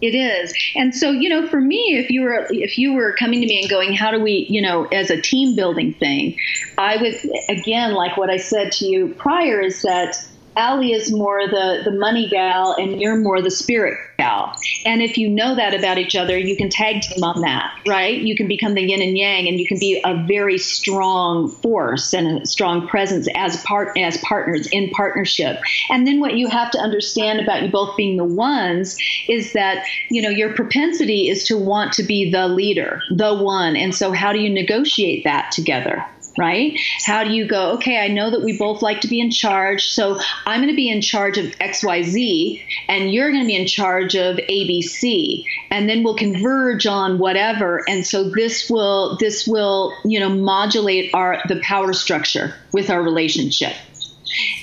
[0.00, 0.54] It is.
[0.76, 3.60] And so, you know, for me, if you were if you were coming to me
[3.60, 6.36] and going, how do we, you know, as a team building thing,
[6.78, 7.16] I would
[7.48, 10.24] again, like what I said to you prior, is that
[10.58, 14.52] Allie is more the, the money gal and you're more the spirit gal.
[14.84, 18.18] And if you know that about each other, you can tag team on that, right?
[18.18, 22.12] You can become the yin and yang and you can be a very strong force
[22.12, 25.60] and a strong presence as part as partners in partnership.
[25.90, 28.96] And then what you have to understand about you both being the ones
[29.28, 33.76] is that, you know, your propensity is to want to be the leader, the one.
[33.76, 36.04] And so how do you negotiate that together?
[36.38, 36.78] Right?
[37.04, 39.88] How do you go, okay, I know that we both like to be in charge,
[39.88, 43.66] so I'm going to be in charge of XYZ, and you're going to be in
[43.66, 47.84] charge of ABC, and then we'll converge on whatever.
[47.88, 53.02] And so this will this will, you know, modulate our the power structure with our
[53.02, 53.74] relationship.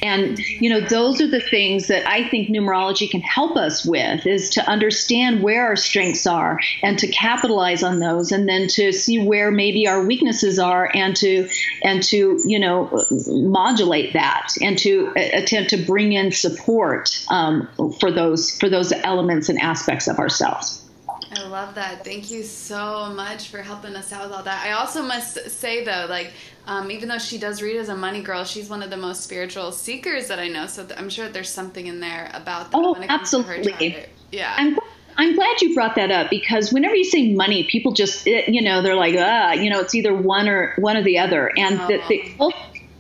[0.02, 4.26] And, you know, those are the things that I think numerology can help us with
[4.26, 8.92] is to understand where our strengths are and to capitalize on those and then to
[8.92, 11.50] see where maybe our weaknesses are and to,
[11.84, 12.90] and to, you know,
[13.28, 17.68] modulate that and to attempt to bring in support um,
[18.00, 20.85] for those, for those elements and aspects of ourselves.
[21.36, 22.04] I love that.
[22.04, 24.66] Thank you so much for helping us out with all that.
[24.66, 26.32] I also must say though, like
[26.68, 29.24] um, even though she does read as a money girl, she's one of the most
[29.24, 30.66] spiritual seekers that I know.
[30.68, 32.78] So th- I'm sure there's something in there about that.
[32.78, 34.06] Oh, absolutely.
[34.32, 34.54] Yeah.
[34.58, 34.78] I'm,
[35.18, 38.82] I'm glad you brought that up because whenever you say money, people just, you know,
[38.82, 41.52] they're like, ah, you know, it's either one or one or the other.
[41.58, 41.88] And oh.
[41.88, 42.36] the, the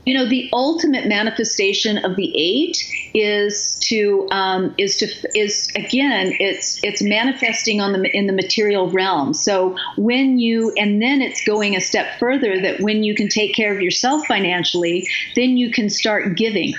[0.06, 2.78] you know the ultimate manifestation of the eight
[3.14, 8.90] is to um, is to is again it's it's manifesting on the in the material
[8.90, 13.28] realm so when you and then it's going a step further that when you can
[13.28, 16.74] take care of yourself financially then you can start giving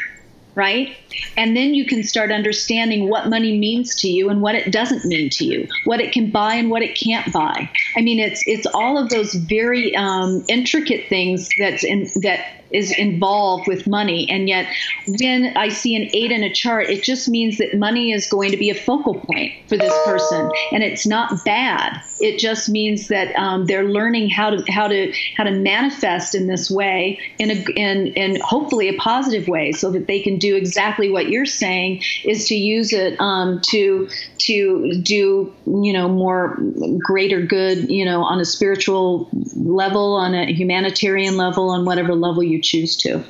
[0.56, 0.96] right?
[1.36, 5.04] And then you can start understanding what money means to you and what it doesn't
[5.04, 7.70] mean to you, what it can buy and what it can't buy.
[7.94, 12.40] I mean, it's it's all of those very um, intricate things that's in that
[12.76, 14.28] is involved with money.
[14.30, 14.66] And yet,
[15.06, 18.50] when I see an eight in a chart, it just means that money is going
[18.50, 22.00] to be a focal point for this person, and it's not bad.
[22.20, 26.46] It just means that um, they're learning how to how to how to manifest in
[26.46, 30.56] this way in a in in hopefully a positive way, so that they can do
[30.56, 34.08] exactly what you're saying is to use it um, to
[34.38, 36.58] to do you know more
[36.98, 42.42] greater good you know on a spiritual level on a humanitarian level on whatever level
[42.42, 43.24] you choose to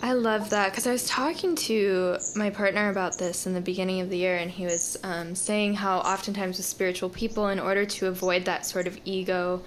[0.00, 4.00] I love that because I was talking to my partner about this in the beginning
[4.00, 7.84] of the year, and he was um, saying how oftentimes with spiritual people, in order
[7.84, 9.62] to avoid that sort of ego,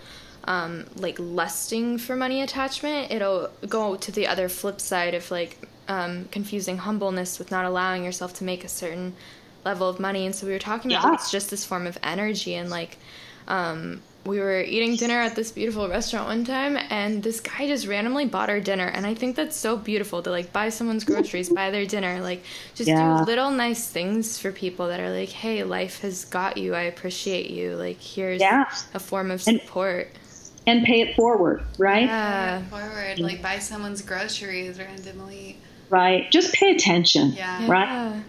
[0.46, 5.58] um, like lusting for money attachment, it'll go to the other flip side of like
[5.88, 9.14] um, confusing humbleness with not allowing yourself to make a certain
[9.66, 10.26] level of money.
[10.26, 12.98] And so we were talking about it's just this form of energy and like
[13.48, 17.88] um, we were eating dinner at this beautiful restaurant one time and this guy just
[17.88, 21.50] randomly bought our dinner and i think that's so beautiful to like buy someone's groceries
[21.50, 22.44] buy their dinner like
[22.76, 23.18] just yeah.
[23.18, 26.76] do little nice things for people that are like hey life has got you.
[26.76, 27.76] I appreciate you.
[27.76, 28.66] Like here's yeah.
[28.94, 30.10] a form of support.
[30.66, 32.04] and, and pay it forward right?
[32.04, 32.62] Yeah.
[32.66, 35.58] Forward like buy someone's groceries randomly.
[35.90, 36.32] Right.
[36.32, 37.68] Just pay attention yeah.
[37.68, 37.86] right?
[37.88, 38.22] Yeah.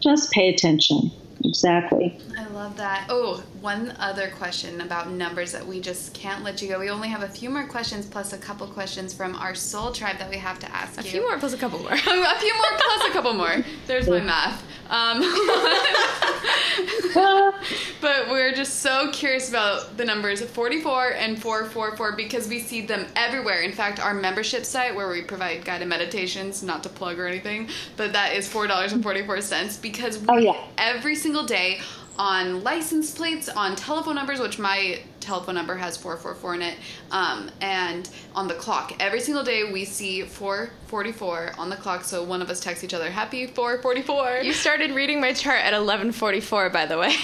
[0.00, 1.10] just pay attention
[1.44, 2.18] exactly.
[2.36, 3.06] I love that.
[3.08, 6.78] Oh, one other question about numbers that we just can't let you go.
[6.78, 10.18] We only have a few more questions plus a couple questions from our soul tribe
[10.18, 11.08] that we have to ask a you.
[11.08, 11.92] A few more plus a couple more.
[11.92, 13.64] a few more plus a couple more.
[13.86, 14.62] There's my math.
[14.90, 15.20] Um,
[18.00, 23.06] but we're just so curious about the numbers 44 and 444 because we see them
[23.14, 23.60] everywhere.
[23.60, 27.68] In fact, our membership site where we provide guided meditations, not to plug or anything,
[27.96, 30.56] but that is $4.44 because we, oh, yeah.
[30.78, 31.80] every single day
[32.18, 36.74] on license plates, on telephone numbers, which my telephone number has 444 in it,
[37.12, 38.92] um, and on the clock.
[38.98, 42.94] Every single day we see 444 on the clock, so one of us texts each
[42.94, 44.40] other, happy 444.
[44.42, 47.14] You started reading my chart at 1144, by the way.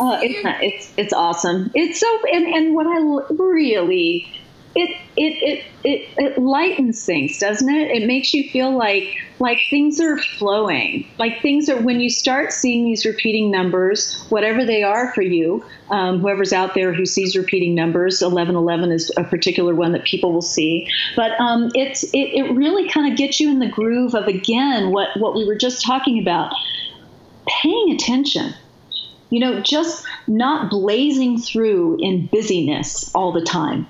[0.00, 1.70] oh, it's, it's, it's awesome.
[1.74, 4.43] It's so, and, and what I really
[4.74, 7.90] it, it it it it lightens things, doesn't it?
[7.90, 11.06] It makes you feel like like things are flowing.
[11.18, 15.64] Like things are when you start seeing these repeating numbers, whatever they are for you.
[15.90, 20.04] Um, whoever's out there who sees repeating numbers, eleven eleven is a particular one that
[20.04, 20.88] people will see.
[21.14, 24.90] But um, it's it, it really kind of gets you in the groove of again
[24.90, 26.52] what what we were just talking about,
[27.46, 28.54] paying attention
[29.34, 33.88] you know, just not blazing through in busyness all the time.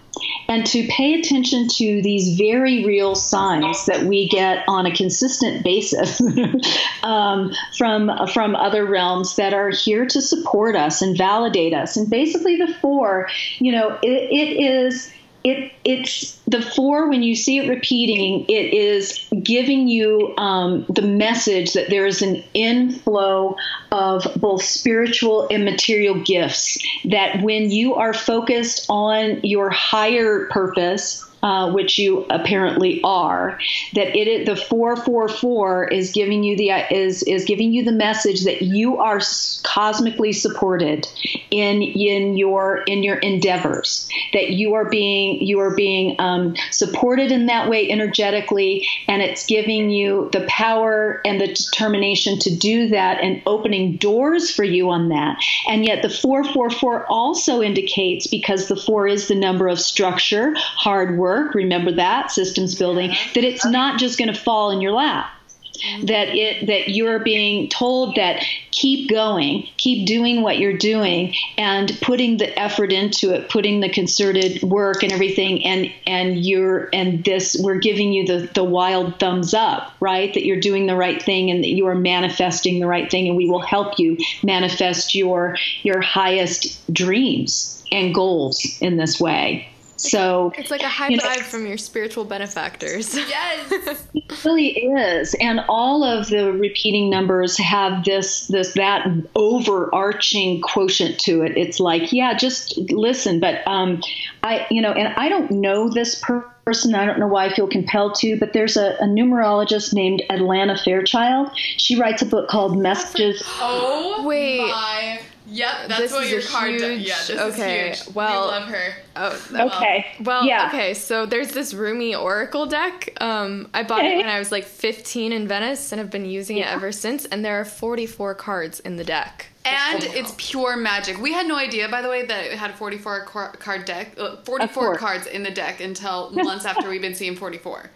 [0.48, 5.62] And to pay attention to these very real signs that we get on a consistent
[5.62, 6.22] basis
[7.02, 11.98] um, from from other realms that are here to support us and validate us.
[11.98, 13.28] And basically, the four,
[13.58, 15.12] you know, it, it is
[15.44, 21.02] it it's the four when you see it repeating it is giving you um, the
[21.02, 23.54] message that there is an inflow
[23.92, 31.30] of both spiritual and material gifts that when you are focused on your higher purpose
[31.44, 33.58] uh, which you apparently are,
[33.92, 37.92] that it the four four four is giving you the is is giving you the
[37.92, 39.20] message that you are
[39.62, 41.06] cosmically supported
[41.50, 47.30] in in your in your endeavors, that you are being you are being um, supported
[47.30, 52.88] in that way energetically, and it's giving you the power and the determination to do
[52.88, 55.36] that and opening doors for you on that.
[55.68, 59.78] And yet the four four four also indicates because the four is the number of
[59.78, 63.30] structure, hard work work, remember that systems building, uh-huh.
[63.34, 65.30] that it's not just going to fall in your lap.
[65.74, 66.06] Mm-hmm.
[66.06, 71.98] That it that you're being told that keep going, keep doing what you're doing, and
[72.00, 77.24] putting the effort into it, putting the concerted work and everything, and and you're and
[77.24, 80.32] this we're giving you the the wild thumbs up, right?
[80.34, 83.36] That you're doing the right thing and that you are manifesting the right thing, and
[83.36, 89.68] we will help you manifest your your highest dreams and goals in this way.
[89.96, 93.14] So it's like a high five know, from your spiritual benefactors.
[93.34, 100.60] Yes, it really is, and all of the repeating numbers have this this that overarching
[100.60, 101.56] quotient to it.
[101.56, 103.40] It's like, yeah, just listen.
[103.40, 104.02] But um,
[104.42, 106.94] I, you know, and I don't know this person.
[106.94, 110.82] I don't know why I feel compelled to, but there's a, a numerologist named Alana
[110.82, 111.50] Fairchild.
[111.56, 113.42] She writes a book called Messages.
[113.58, 114.60] Oh, wait.
[114.60, 117.00] My Yep, that's this what your card huge, does.
[117.00, 118.14] Yeah, this okay, is huge.
[118.14, 118.94] Well, we love her.
[119.16, 120.06] Oh, okay.
[120.20, 120.68] Well, yeah.
[120.68, 120.94] okay.
[120.94, 123.12] So there's this Rumi Oracle deck.
[123.20, 124.14] Um, I bought okay.
[124.14, 126.70] it when I was like 15 in Venice, and have been using yeah.
[126.70, 127.26] it ever since.
[127.26, 129.46] And there are 44 cards in the deck.
[129.66, 131.18] And it's pure magic.
[131.18, 134.96] We had no idea, by the way, that it had 44 card deck, uh, 44
[134.96, 137.90] cards in the deck until months after we've been seeing 44.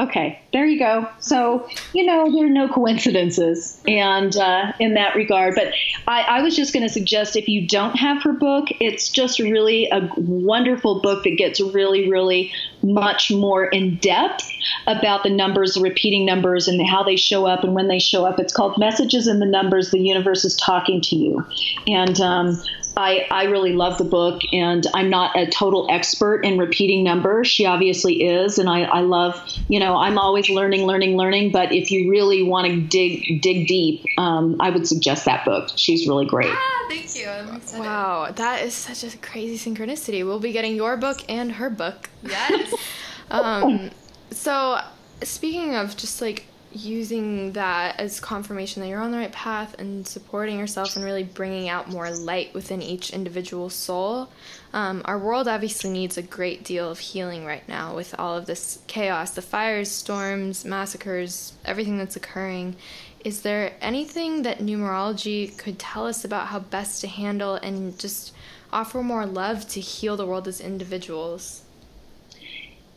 [0.00, 1.06] Okay, there you go.
[1.18, 5.54] So, you know, there are no coincidences and uh, in that regard.
[5.54, 5.74] But
[6.08, 9.38] I, I was just going to suggest if you don't have her book, it's just
[9.38, 12.50] really a wonderful book that gets really, really
[12.82, 14.50] much more in depth
[14.86, 18.24] about the numbers, the repeating numbers, and how they show up and when they show
[18.24, 18.38] up.
[18.38, 21.46] It's called Messages in the Numbers The Universe is Talking to You.
[21.86, 22.58] And um,
[23.00, 27.48] I, I really love the book, and I'm not a total expert in repeating numbers.
[27.48, 31.50] She obviously is, and I, I love, you know, I'm always learning, learning, learning.
[31.50, 35.70] But if you really want to dig dig deep, um, I would suggest that book.
[35.76, 36.52] She's really great.
[36.52, 37.80] Ah, thank you.
[37.80, 40.22] Wow, that is such a crazy synchronicity.
[40.22, 42.10] We'll be getting your book and her book.
[42.22, 42.74] Yes.
[43.30, 43.90] um,
[44.30, 44.78] so
[45.22, 50.06] speaking of just like using that as confirmation that you're on the right path and
[50.06, 54.28] supporting yourself and really bringing out more light within each individual soul.
[54.72, 58.46] Um, our world obviously needs a great deal of healing right now with all of
[58.46, 62.76] this chaos the fires, storms, massacres, everything that's occurring.
[63.24, 68.32] Is there anything that numerology could tell us about how best to handle and just
[68.72, 71.62] offer more love to heal the world as individuals?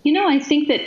[0.04, 0.82] You know, I think that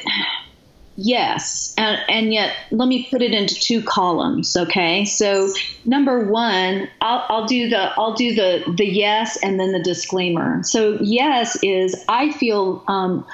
[0.96, 4.56] Yes, and, and, yet let me put it into two columns.
[4.56, 5.52] Okay, so
[5.84, 10.62] number one, I'll, I'll, do the I'll do the the yes and then the disclaimer.
[10.62, 13.26] So yes is I feel um,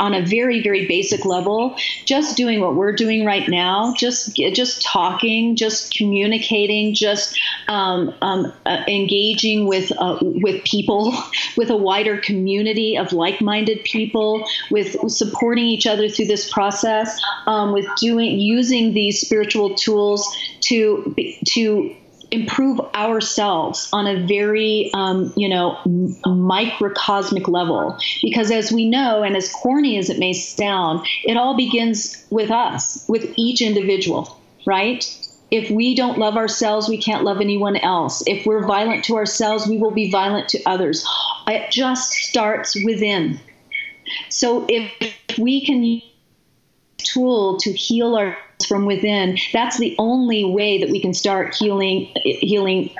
[0.00, 4.82] on a very very basic level just doing what we're doing right now just just
[4.82, 7.38] talking just communicating just
[7.68, 11.14] um, um, uh, engaging with uh, with people
[11.56, 17.72] with a wider community of like-minded people with supporting each other through this process um,
[17.72, 21.14] with doing using these spiritual tools to
[21.46, 21.94] to
[22.34, 25.78] improve ourselves on a very, um, you know,
[26.26, 27.96] microcosmic level.
[28.22, 32.50] Because as we know, and as corny as it may sound, it all begins with
[32.50, 35.08] us, with each individual, right?
[35.50, 38.22] If we don't love ourselves, we can't love anyone else.
[38.26, 41.06] If we're violent to ourselves, we will be violent to others.
[41.46, 43.38] It just starts within.
[44.28, 44.90] So if
[45.38, 46.02] we can use
[46.98, 48.36] tool to heal our
[48.66, 52.90] from within that's the only way that we can start healing healing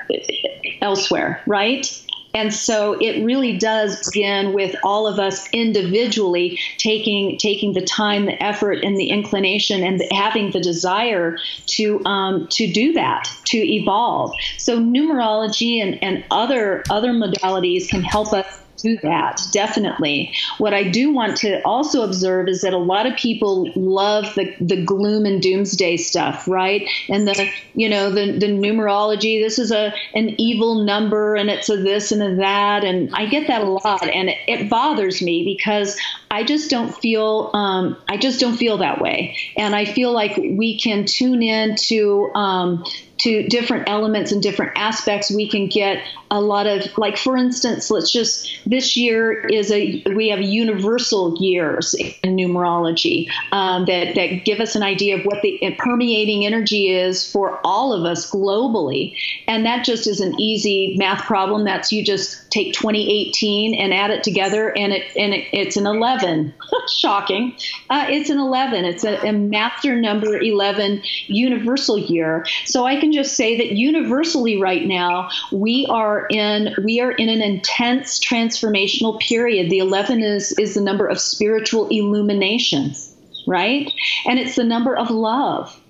[0.81, 2.01] elsewhere right
[2.35, 8.27] And so it really does begin with all of us individually taking taking the time,
[8.27, 13.31] the effort, and the inclination, and the, having the desire to um, to do that,
[13.47, 14.33] to evolve.
[14.59, 18.64] So numerology and, and other other modalities can help us
[19.03, 20.35] that definitely.
[20.59, 24.55] What i do want to also observe is that a lot of people love the,
[24.61, 26.89] the gloom and doomsday stuff right?
[27.09, 31.69] And the you know the, the numerology this is a an evil number and it's
[31.69, 32.85] a this and a that.
[32.85, 35.99] And i get that a lot and it, it bothers me because
[36.31, 39.37] i just don't feel um, i just don't feel that way.
[39.57, 42.85] And i feel like we can tune in to um,
[43.19, 46.03] to different elements and different aspects, we can get
[46.35, 51.37] a lot of, like, for instance, let's just, this year is a, we have universal
[51.41, 56.89] years in numerology um, that, that give us an idea of what the permeating energy
[56.89, 59.17] is for all of us globally.
[59.47, 61.65] And that just is an easy math problem.
[61.65, 65.87] That's you just take 2018 and add it together, and it and it, it's an
[65.87, 66.55] 11.
[66.89, 67.57] Shocking.
[67.91, 68.85] Uh, it's an 11.
[68.85, 72.47] It's a, a master number 11 universal year.
[72.65, 77.29] So I can just say that universally right now we are in we are in
[77.29, 79.71] an intense transformational period.
[79.71, 83.15] The 11 is is the number of spiritual illuminations,
[83.47, 83.91] right?
[84.27, 85.81] And it's the number of love.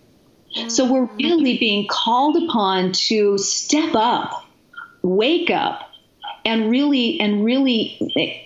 [0.69, 1.16] So we're mm-hmm.
[1.16, 4.44] really being called upon to step up,
[5.02, 5.90] wake up,
[6.45, 7.99] and really and really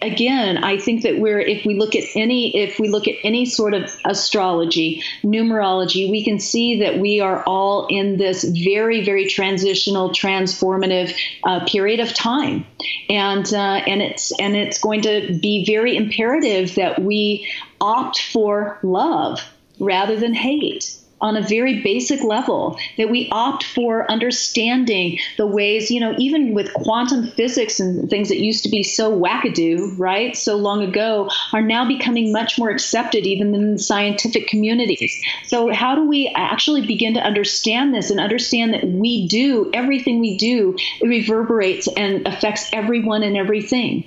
[0.03, 3.45] again i think that we're if we look at any if we look at any
[3.45, 9.27] sort of astrology numerology we can see that we are all in this very very
[9.27, 11.15] transitional transformative
[11.45, 12.67] uh, period of time.
[13.09, 17.51] And uh, and it's and it's going to be very imperative that we
[17.81, 19.41] opt for love
[19.79, 25.91] rather than hate on a very basic level, that we opt for understanding the ways,
[25.91, 30.37] you know, even with quantum physics and things that used to be so wackadoo, right,
[30.37, 35.21] so long ago, are now becoming much more accepted even in the scientific communities.
[35.47, 40.21] So, how do we actually begin to understand this and understand that we do, everything
[40.21, 44.05] we do, reverberates and affects everyone and everything?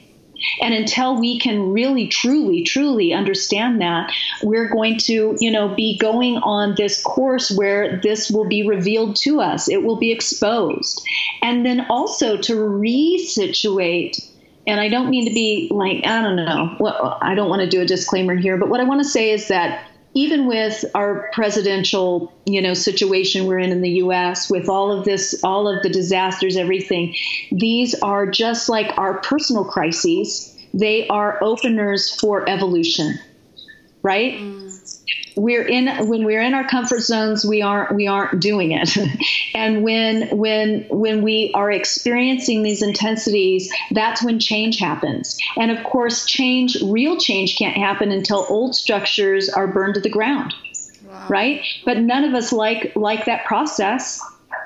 [0.62, 4.12] And until we can really, truly, truly understand that,
[4.44, 9.16] we're going to, you know, be going on this course where this will be revealed
[9.18, 9.70] to us.
[9.70, 11.06] It will be exposed.
[11.42, 14.28] And then also to resituate
[14.68, 17.68] and I don't mean to be like, I don't know, well, I don't want to
[17.68, 21.30] do a disclaimer here, but what I want to say is that even with our
[21.34, 25.84] presidential, you know, situation we're in in the U.S., with all of this, all of
[25.84, 27.16] the disasters, everything,
[27.52, 30.58] these are just like our personal crises.
[30.74, 33.20] They are openers for evolution,
[34.04, 34.34] right?
[34.34, 34.71] Mm
[35.36, 38.98] we're in when we're in our comfort zones we aren't we aren't doing it.
[39.54, 45.38] And when when when we are experiencing these intensities that's when change happens.
[45.58, 50.10] And of course change real change can't happen until old structures are burned to the
[50.10, 50.54] ground
[51.12, 51.28] wow.
[51.30, 51.62] right?
[51.86, 54.22] But none of us like like that process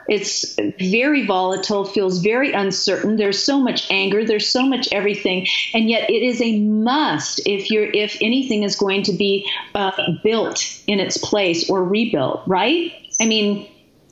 [0.08, 3.16] it's very volatile, feels very uncertain.
[3.16, 7.72] There's so much anger, there's so much everything, and yet it is a must if
[7.72, 9.92] you're if anything is going to be uh,
[10.24, 12.92] built in its place or rebuilt, right?
[13.20, 13.68] I mean,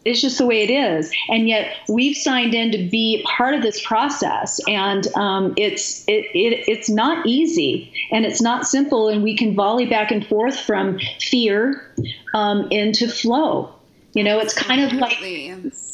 [0.06, 3.62] it's just the way it is and yet we've signed in to be part of
[3.62, 9.24] this process and um, it's it, it, it's not easy and it's not simple and
[9.24, 11.90] we can volley back and forth from fear
[12.34, 13.74] um, into flow
[14.14, 15.20] you know it's kind of like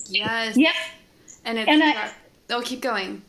[0.10, 0.58] Yes.
[0.58, 0.74] Yeah.
[1.46, 2.12] And it's and I,
[2.50, 3.22] oh, keep going.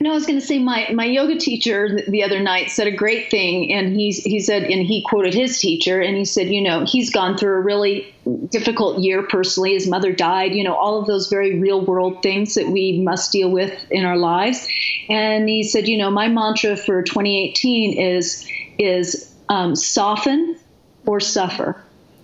[0.00, 2.90] No, I was going to say my my yoga teacher the other night said a
[2.90, 6.60] great thing, and he's he said, and he quoted his teacher, and he said, you
[6.60, 8.12] know, he's gone through a really
[8.50, 9.74] difficult year personally.
[9.74, 13.32] His mother died, you know, all of those very real world things that we must
[13.32, 14.66] deal with in our lives.
[15.08, 20.58] And he said, you know, my mantra for 2018 is is um, soften
[21.06, 21.76] or suffer.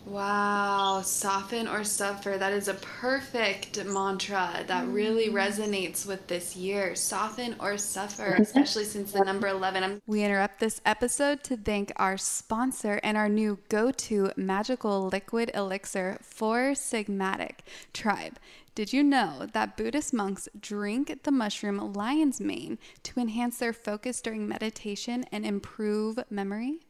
[0.08, 2.38] Wow, soften or suffer.
[2.38, 5.34] That is a perfect mantra that really mm.
[5.34, 6.94] resonates with this year.
[6.94, 9.82] Soften or suffer, especially since the number 11.
[9.82, 15.08] I'm- we interrupt this episode to thank our sponsor and our new go to magical
[15.08, 17.58] liquid elixir Four Sigmatic
[17.92, 18.38] Tribe.
[18.74, 24.22] Did you know that Buddhist monks drink the mushroom lion's mane to enhance their focus
[24.22, 26.80] during meditation and improve memory?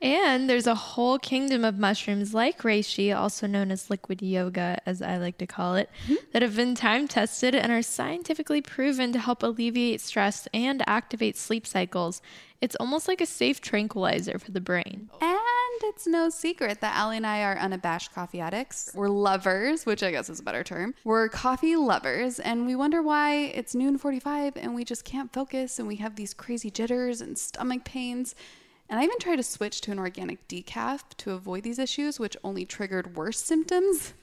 [0.00, 5.02] And there's a whole kingdom of mushrooms like reishi, also known as liquid yoga, as
[5.02, 6.14] I like to call it, mm-hmm.
[6.32, 11.36] that have been time tested and are scientifically proven to help alleviate stress and activate
[11.36, 12.22] sleep cycles.
[12.60, 15.10] It's almost like a safe tranquilizer for the brain.
[15.20, 15.38] And
[15.82, 18.90] it's no secret that Allie and I are unabashed coffee addicts.
[18.94, 20.94] We're lovers, which I guess is a better term.
[21.04, 25.78] We're coffee lovers, and we wonder why it's noon 45 and we just can't focus
[25.78, 28.34] and we have these crazy jitters and stomach pains.
[28.90, 32.36] And I even tried to switch to an organic decaf to avoid these issues, which
[32.42, 34.14] only triggered worse symptoms.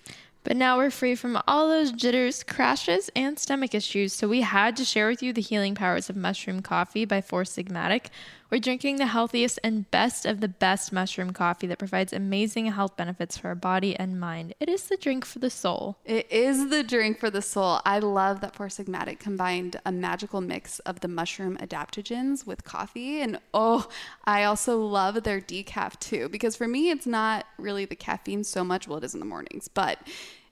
[0.44, 4.76] But now we're free from all those jitters, crashes, and stomach issues, so we had
[4.78, 8.08] to share with you the healing powers of mushroom coffee by Four Sigmatic.
[8.52, 12.96] We're drinking the healthiest and best of the best mushroom coffee that provides amazing health
[12.96, 14.54] benefits for our body and mind.
[14.60, 15.98] It is the drink for the soul.
[16.06, 17.82] It is the drink for the soul.
[17.86, 23.20] I love that Four Sigmatic combined a magical mix of the mushroom adaptogens with coffee.
[23.20, 23.88] And oh,
[24.26, 28.64] I also love their decaf too, because for me, it's not really the caffeine so
[28.64, 28.88] much.
[28.88, 29.98] Well, it is in the mornings, but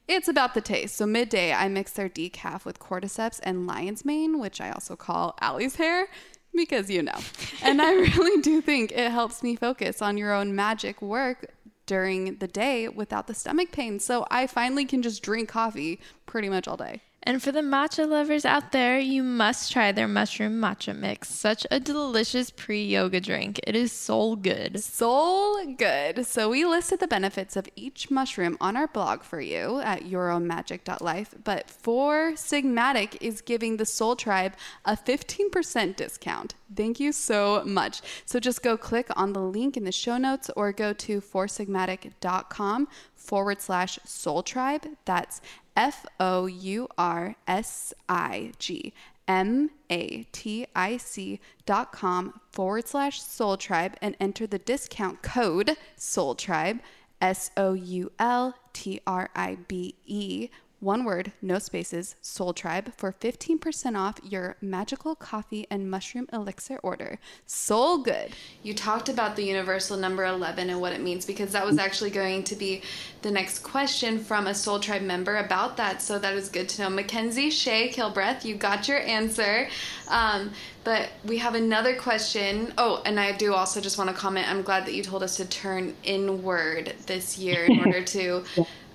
[0.07, 0.95] it's about the taste.
[0.95, 5.37] So midday, I mix their decaf with cordyceps and lion's mane, which I also call
[5.39, 6.07] Allie's hair
[6.55, 7.17] because you know.
[7.61, 11.53] And I really do think it helps me focus on your own magic work
[11.85, 13.99] during the day without the stomach pain.
[13.99, 17.01] So I finally can just drink coffee pretty much all day.
[17.25, 21.29] And for the matcha lovers out there, you must try their mushroom matcha mix.
[21.29, 23.61] Such a delicious pre yoga drink.
[23.65, 24.83] It is soul good.
[24.83, 26.25] Soul good.
[26.25, 31.35] So we listed the benefits of each mushroom on our blog for you at yourownmagic.life.
[31.45, 36.55] But Four Sigmatic is giving the Soul Tribe a 15% discount.
[36.75, 38.01] Thank you so much.
[38.25, 42.87] So just go click on the link in the show notes or go to foursigmatic.com
[43.23, 44.85] forward slash soul tribe.
[45.05, 45.41] That's
[45.75, 48.93] F O U R S I G
[49.27, 55.21] M A T I C dot com forward slash soul tribe and enter the discount
[55.21, 56.79] code soul tribe
[57.21, 60.49] S O U L T R I B E
[60.83, 66.77] one word, no spaces, Soul Tribe for 15% off your magical coffee and mushroom elixir
[66.83, 67.19] order.
[67.45, 68.33] Soul good.
[68.61, 72.09] You talked about the universal number 11 and what it means because that was actually
[72.09, 72.81] going to be
[73.21, 76.01] the next question from a Soul Tribe member about that.
[76.01, 76.89] So that is good to know.
[76.89, 79.69] Mackenzie Shea Kilbreath, you got your answer.
[80.09, 80.51] Um,
[80.83, 82.73] but we have another question.
[82.77, 84.49] Oh, and I do also just want to comment.
[84.49, 88.43] I'm glad that you told us to turn inward this year in order to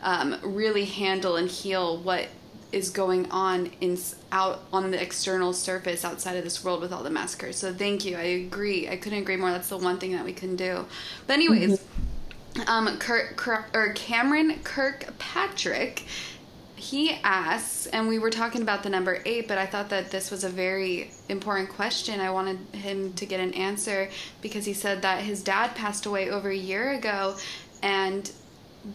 [0.02, 2.28] um, really handle and heal what
[2.70, 3.98] is going on in
[4.30, 7.56] out on the external surface outside of this world with all the massacres.
[7.56, 8.16] So thank you.
[8.16, 8.88] I agree.
[8.88, 9.50] I couldn't agree more.
[9.50, 10.84] That's the one thing that we can do.
[11.26, 12.68] But anyways, mm-hmm.
[12.68, 16.04] um, Kirk, Kirk, or Cameron Kirkpatrick,
[16.76, 20.30] he asks, and we were talking about the number eight, but I thought that this
[20.30, 22.20] was a very important question.
[22.20, 24.10] I wanted him to get an answer
[24.42, 27.36] because he said that his dad passed away over a year ago,
[27.82, 28.30] and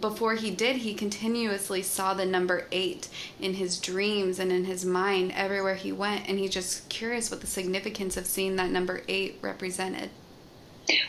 [0.01, 4.85] before he did, he continuously saw the number eight in his dreams and in his
[4.85, 6.27] mind everywhere he went.
[6.27, 10.10] And he's just curious what the significance of seeing that number eight represented.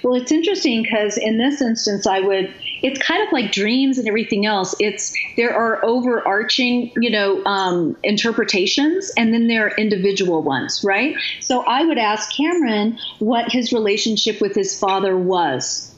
[0.03, 2.53] Well, it's interesting because in this instance, I would,
[2.83, 4.75] it's kind of like dreams and everything else.
[4.79, 11.17] It's, there are overarching, you know, um, interpretations and then there are individual ones, right?
[11.41, 15.94] So I would ask Cameron what his relationship with his father was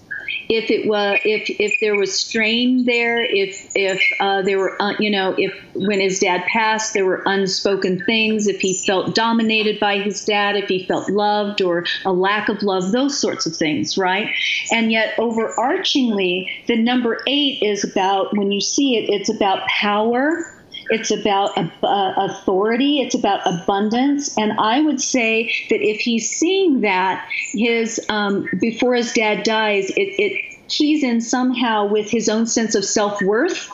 [0.49, 4.95] if it was if if there was strain there if if uh, there were uh,
[4.99, 9.79] you know if when his dad passed there were unspoken things if he felt dominated
[9.81, 13.57] by his dad if he felt loved or a lack of love those sorts of
[13.57, 14.33] things right?
[14.73, 20.53] And yet overarchingly the number eight is about when you see it it's about power
[20.91, 23.01] it's about uh, authority.
[23.01, 24.37] It's about abundance.
[24.37, 29.91] And I would say that if he's seeing that, his um, before his dad dies,
[29.91, 33.71] it, it keys in somehow with his own sense of self worth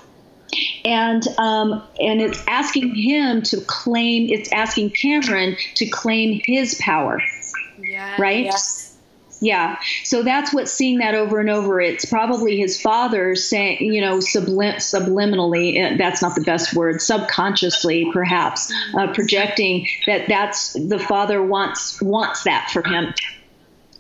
[0.84, 7.20] and um, and it's asking him to claim it's asking cameron to claim his power
[7.78, 8.91] yeah, right yes.
[9.42, 9.80] Yeah.
[10.04, 11.80] So that's what seeing that over and over.
[11.80, 17.02] It's probably his father saying, you know, sublim- subliminally, eh, that's not the best word,
[17.02, 23.12] subconsciously perhaps, uh, projecting that that's the father wants wants that for him.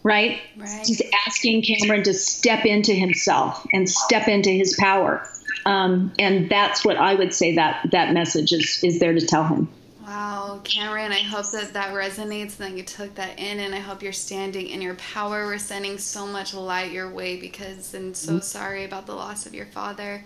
[0.04, 0.40] Right?
[0.56, 0.86] right?
[0.86, 5.26] He's asking Cameron to step into himself and step into his power.
[5.66, 9.42] Um, and that's what I would say that that message is is there to tell
[9.42, 9.68] him.
[10.04, 13.78] Wow, Cameron, I hope that that resonates and that you took that in, and I
[13.78, 15.46] hope you're standing in your power.
[15.46, 18.40] We're sending so much light your way because I'm so mm-hmm.
[18.40, 20.24] sorry about the loss of your father.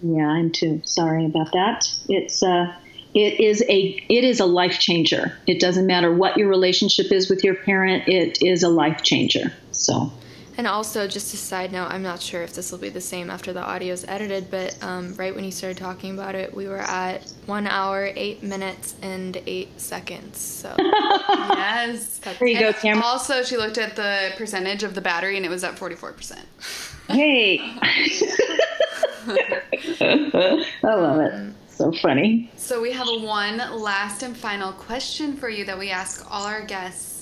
[0.00, 1.92] Yeah, I'm too sorry about that.
[2.08, 2.74] It's uh,
[3.14, 5.36] it is a it is a life changer.
[5.46, 8.08] It doesn't matter what your relationship is with your parent.
[8.08, 9.52] It is a life changer.
[9.72, 10.12] So
[10.58, 13.30] And also, just a side note, I'm not sure if this will be the same
[13.30, 16.66] after the audio is edited, but um, right when you started talking about it, we
[16.66, 20.36] were at one hour, eight minutes, and eight seconds.
[20.40, 22.18] So, yes.
[22.18, 23.04] There you go, And Cameron.
[23.04, 26.40] Also, she looked at the percentage of the battery and it was at 44%.
[27.06, 27.60] Hey.
[30.82, 31.54] I love it.
[31.68, 32.50] So funny.
[32.56, 36.62] So, we have one last and final question for you that we ask all our
[36.62, 37.17] guests.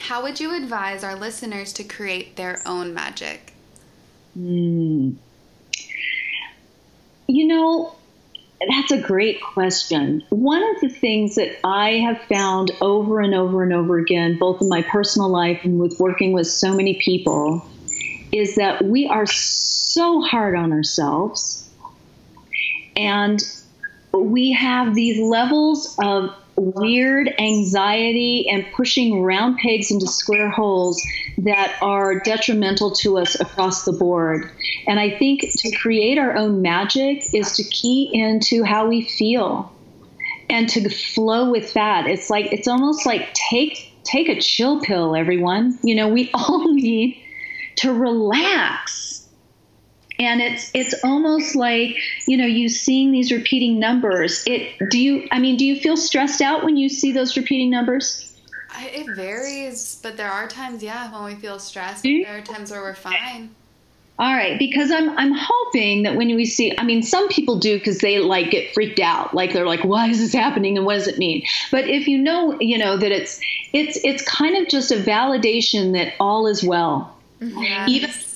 [0.00, 3.52] How would you advise our listeners to create their own magic?
[4.34, 5.12] Hmm.
[7.26, 7.94] You know,
[8.68, 10.24] that's a great question.
[10.30, 14.60] One of the things that I have found over and over and over again, both
[14.60, 17.64] in my personal life and with working with so many people,
[18.32, 21.68] is that we are so hard on ourselves.
[22.96, 23.40] And
[24.12, 31.02] we have these levels of weird anxiety and pushing round pegs into square holes
[31.38, 34.50] that are detrimental to us across the board.
[34.86, 39.72] And I think to create our own magic is to key into how we feel
[40.50, 42.06] and to flow with that.
[42.06, 45.78] It's like it's almost like take take a chill pill everyone.
[45.82, 47.22] You know, we all need
[47.76, 49.09] to relax
[50.20, 55.26] and it's it's almost like you know you seeing these repeating numbers it do you
[55.32, 58.26] i mean do you feel stressed out when you see those repeating numbers
[58.72, 62.04] I, it varies, but there are times, yeah, when we feel stressed.
[62.04, 63.50] There are times where we're fine.
[64.18, 67.78] all right because i'm i'm hoping that when we see i mean some people do
[67.78, 70.94] because they like get freaked out like they're like why is this happening and what
[70.94, 73.40] does it mean but if you know you know that it's
[73.72, 77.62] it's it's kind of just a validation that all is well mm-hmm.
[77.62, 77.88] Yes.
[77.88, 78.29] Even-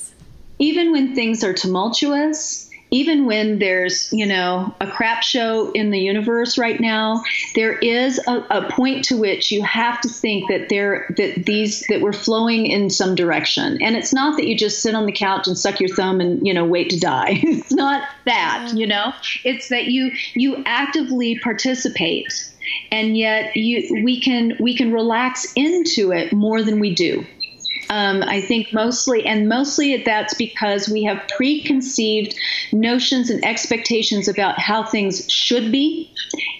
[0.59, 5.99] even when things are tumultuous, even when there's, you know, a crap show in the
[5.99, 7.21] universe right now,
[7.55, 11.83] there is a, a point to which you have to think that there that these
[11.89, 13.81] that we're flowing in some direction.
[13.81, 16.45] And it's not that you just sit on the couch and suck your thumb and,
[16.45, 17.39] you know, wait to die.
[17.43, 19.13] it's not that, you know.
[19.43, 22.51] It's that you you actively participate
[22.91, 27.25] and yet you we can we can relax into it more than we do.
[27.89, 32.35] Um, I think mostly, and mostly that's because we have preconceived
[32.71, 36.11] notions and expectations about how things should be,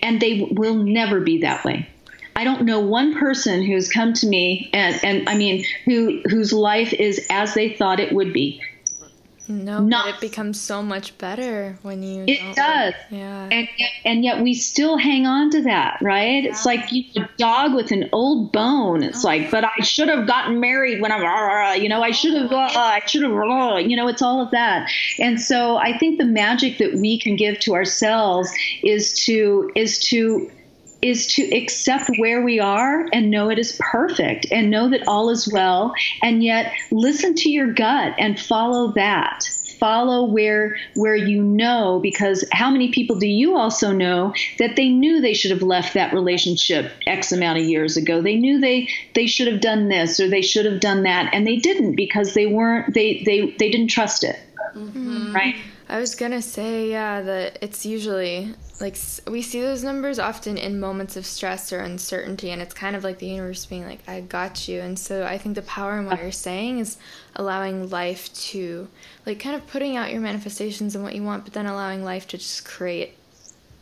[0.02, 1.88] and they will never be that way.
[2.35, 6.52] I don't know one person who's come to me and, and I mean who whose
[6.52, 8.61] life is as they thought it would be.
[9.47, 12.26] No, Not- it becomes so much better when you.
[12.27, 12.93] It does.
[13.09, 13.47] Yeah.
[13.51, 16.43] And yet, and yet we still hang on to that, right?
[16.45, 19.03] It's like you, a dog with an old bone.
[19.03, 22.51] It's like, but I should have gotten married when I'm, you know, I should have,
[22.51, 24.89] uh, I should have, rah, you know, it's all of that.
[25.19, 28.51] And so I think the magic that we can give to ourselves
[28.84, 30.51] is to is to
[31.06, 35.30] is to accept where we are and know it is perfect and know that all
[35.30, 39.48] is well and yet listen to your gut and follow that.
[39.80, 44.88] Follow where where you know because how many people do you also know that they
[44.88, 48.22] knew they should have left that relationship x amount of years ago?
[48.22, 51.45] They knew they they should have done this or they should have done that and
[51.45, 54.40] they didn't because they weren't they they they didn't trust it.
[54.76, 55.36] Mm-hmm.
[55.36, 55.56] Right
[55.88, 58.98] I was gonna say, yeah, that it's usually like
[59.28, 63.03] we see those numbers often in moments of stress or uncertainty, and it's kind of
[63.03, 64.82] like the universe being like, I got you.
[64.82, 66.24] And so I think the power in what ah.
[66.24, 66.98] you're saying is
[67.36, 68.88] allowing life to,
[69.26, 72.28] like, kind of putting out your manifestations and what you want, but then allowing life
[72.30, 73.16] to just create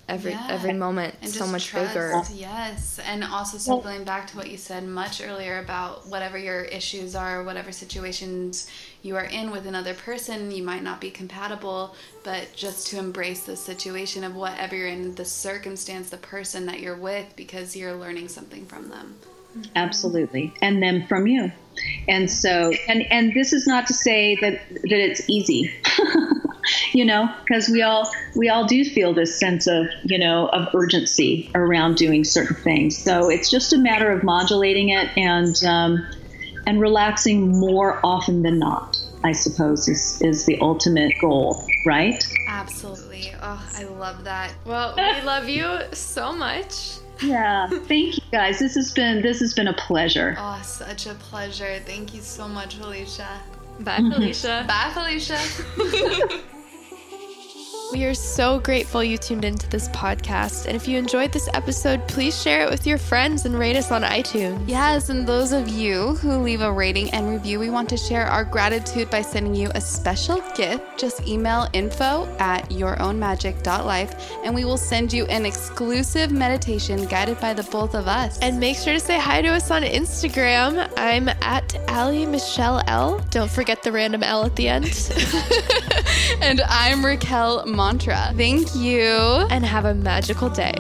[0.10, 0.48] every Yeah.
[0.50, 2.22] every moment and so much trust, bigger.
[2.34, 7.16] Yes, and also circling back to what you said much earlier about whatever your issues
[7.16, 8.68] are, whatever situations
[9.04, 11.94] you are in with another person, you might not be compatible,
[12.24, 16.80] but just to embrace the situation of whatever you're in, the circumstance, the person that
[16.80, 19.16] you're with, because you're learning something from them.
[19.76, 20.54] absolutely.
[20.62, 21.52] And them from you.
[22.08, 25.74] And so and and this is not to say that that it's easy
[26.94, 30.68] you know because we all we all do feel this sense of you know of
[30.76, 32.98] urgency around doing certain things.
[32.98, 36.08] So it's just a matter of modulating it and um,
[36.66, 43.34] and relaxing more often than not i suppose is is the ultimate goal right Absolutely.
[43.42, 44.54] Oh, I love that.
[44.66, 46.98] Well, we love you so much.
[47.22, 51.14] yeah thank you guys this has been this has been a pleasure Oh, such a
[51.16, 51.80] pleasure.
[51.86, 53.28] Thank you so much, Felicia.
[53.80, 54.12] Bye, mm-hmm.
[54.14, 54.64] Felicia.
[54.68, 55.40] Bye, Felicia.
[57.94, 60.66] We are so grateful you tuned into this podcast.
[60.66, 63.92] And if you enjoyed this episode, please share it with your friends and rate us
[63.92, 64.64] on iTunes.
[64.68, 68.26] Yes, and those of you who leave a rating and review, we want to share
[68.26, 70.98] our gratitude by sending you a special gift.
[70.98, 77.54] Just email info at yourownmagic.life and we will send you an exclusive meditation guided by
[77.54, 78.40] the both of us.
[78.40, 80.92] And make sure to say hi to us on Instagram.
[80.98, 83.20] I'm at Allie Michelle L.
[83.30, 85.12] Don't forget the random L at the end.
[86.42, 88.32] and I'm Raquel Mantra.
[88.38, 89.10] Thank you.
[89.50, 90.74] And have a magical day.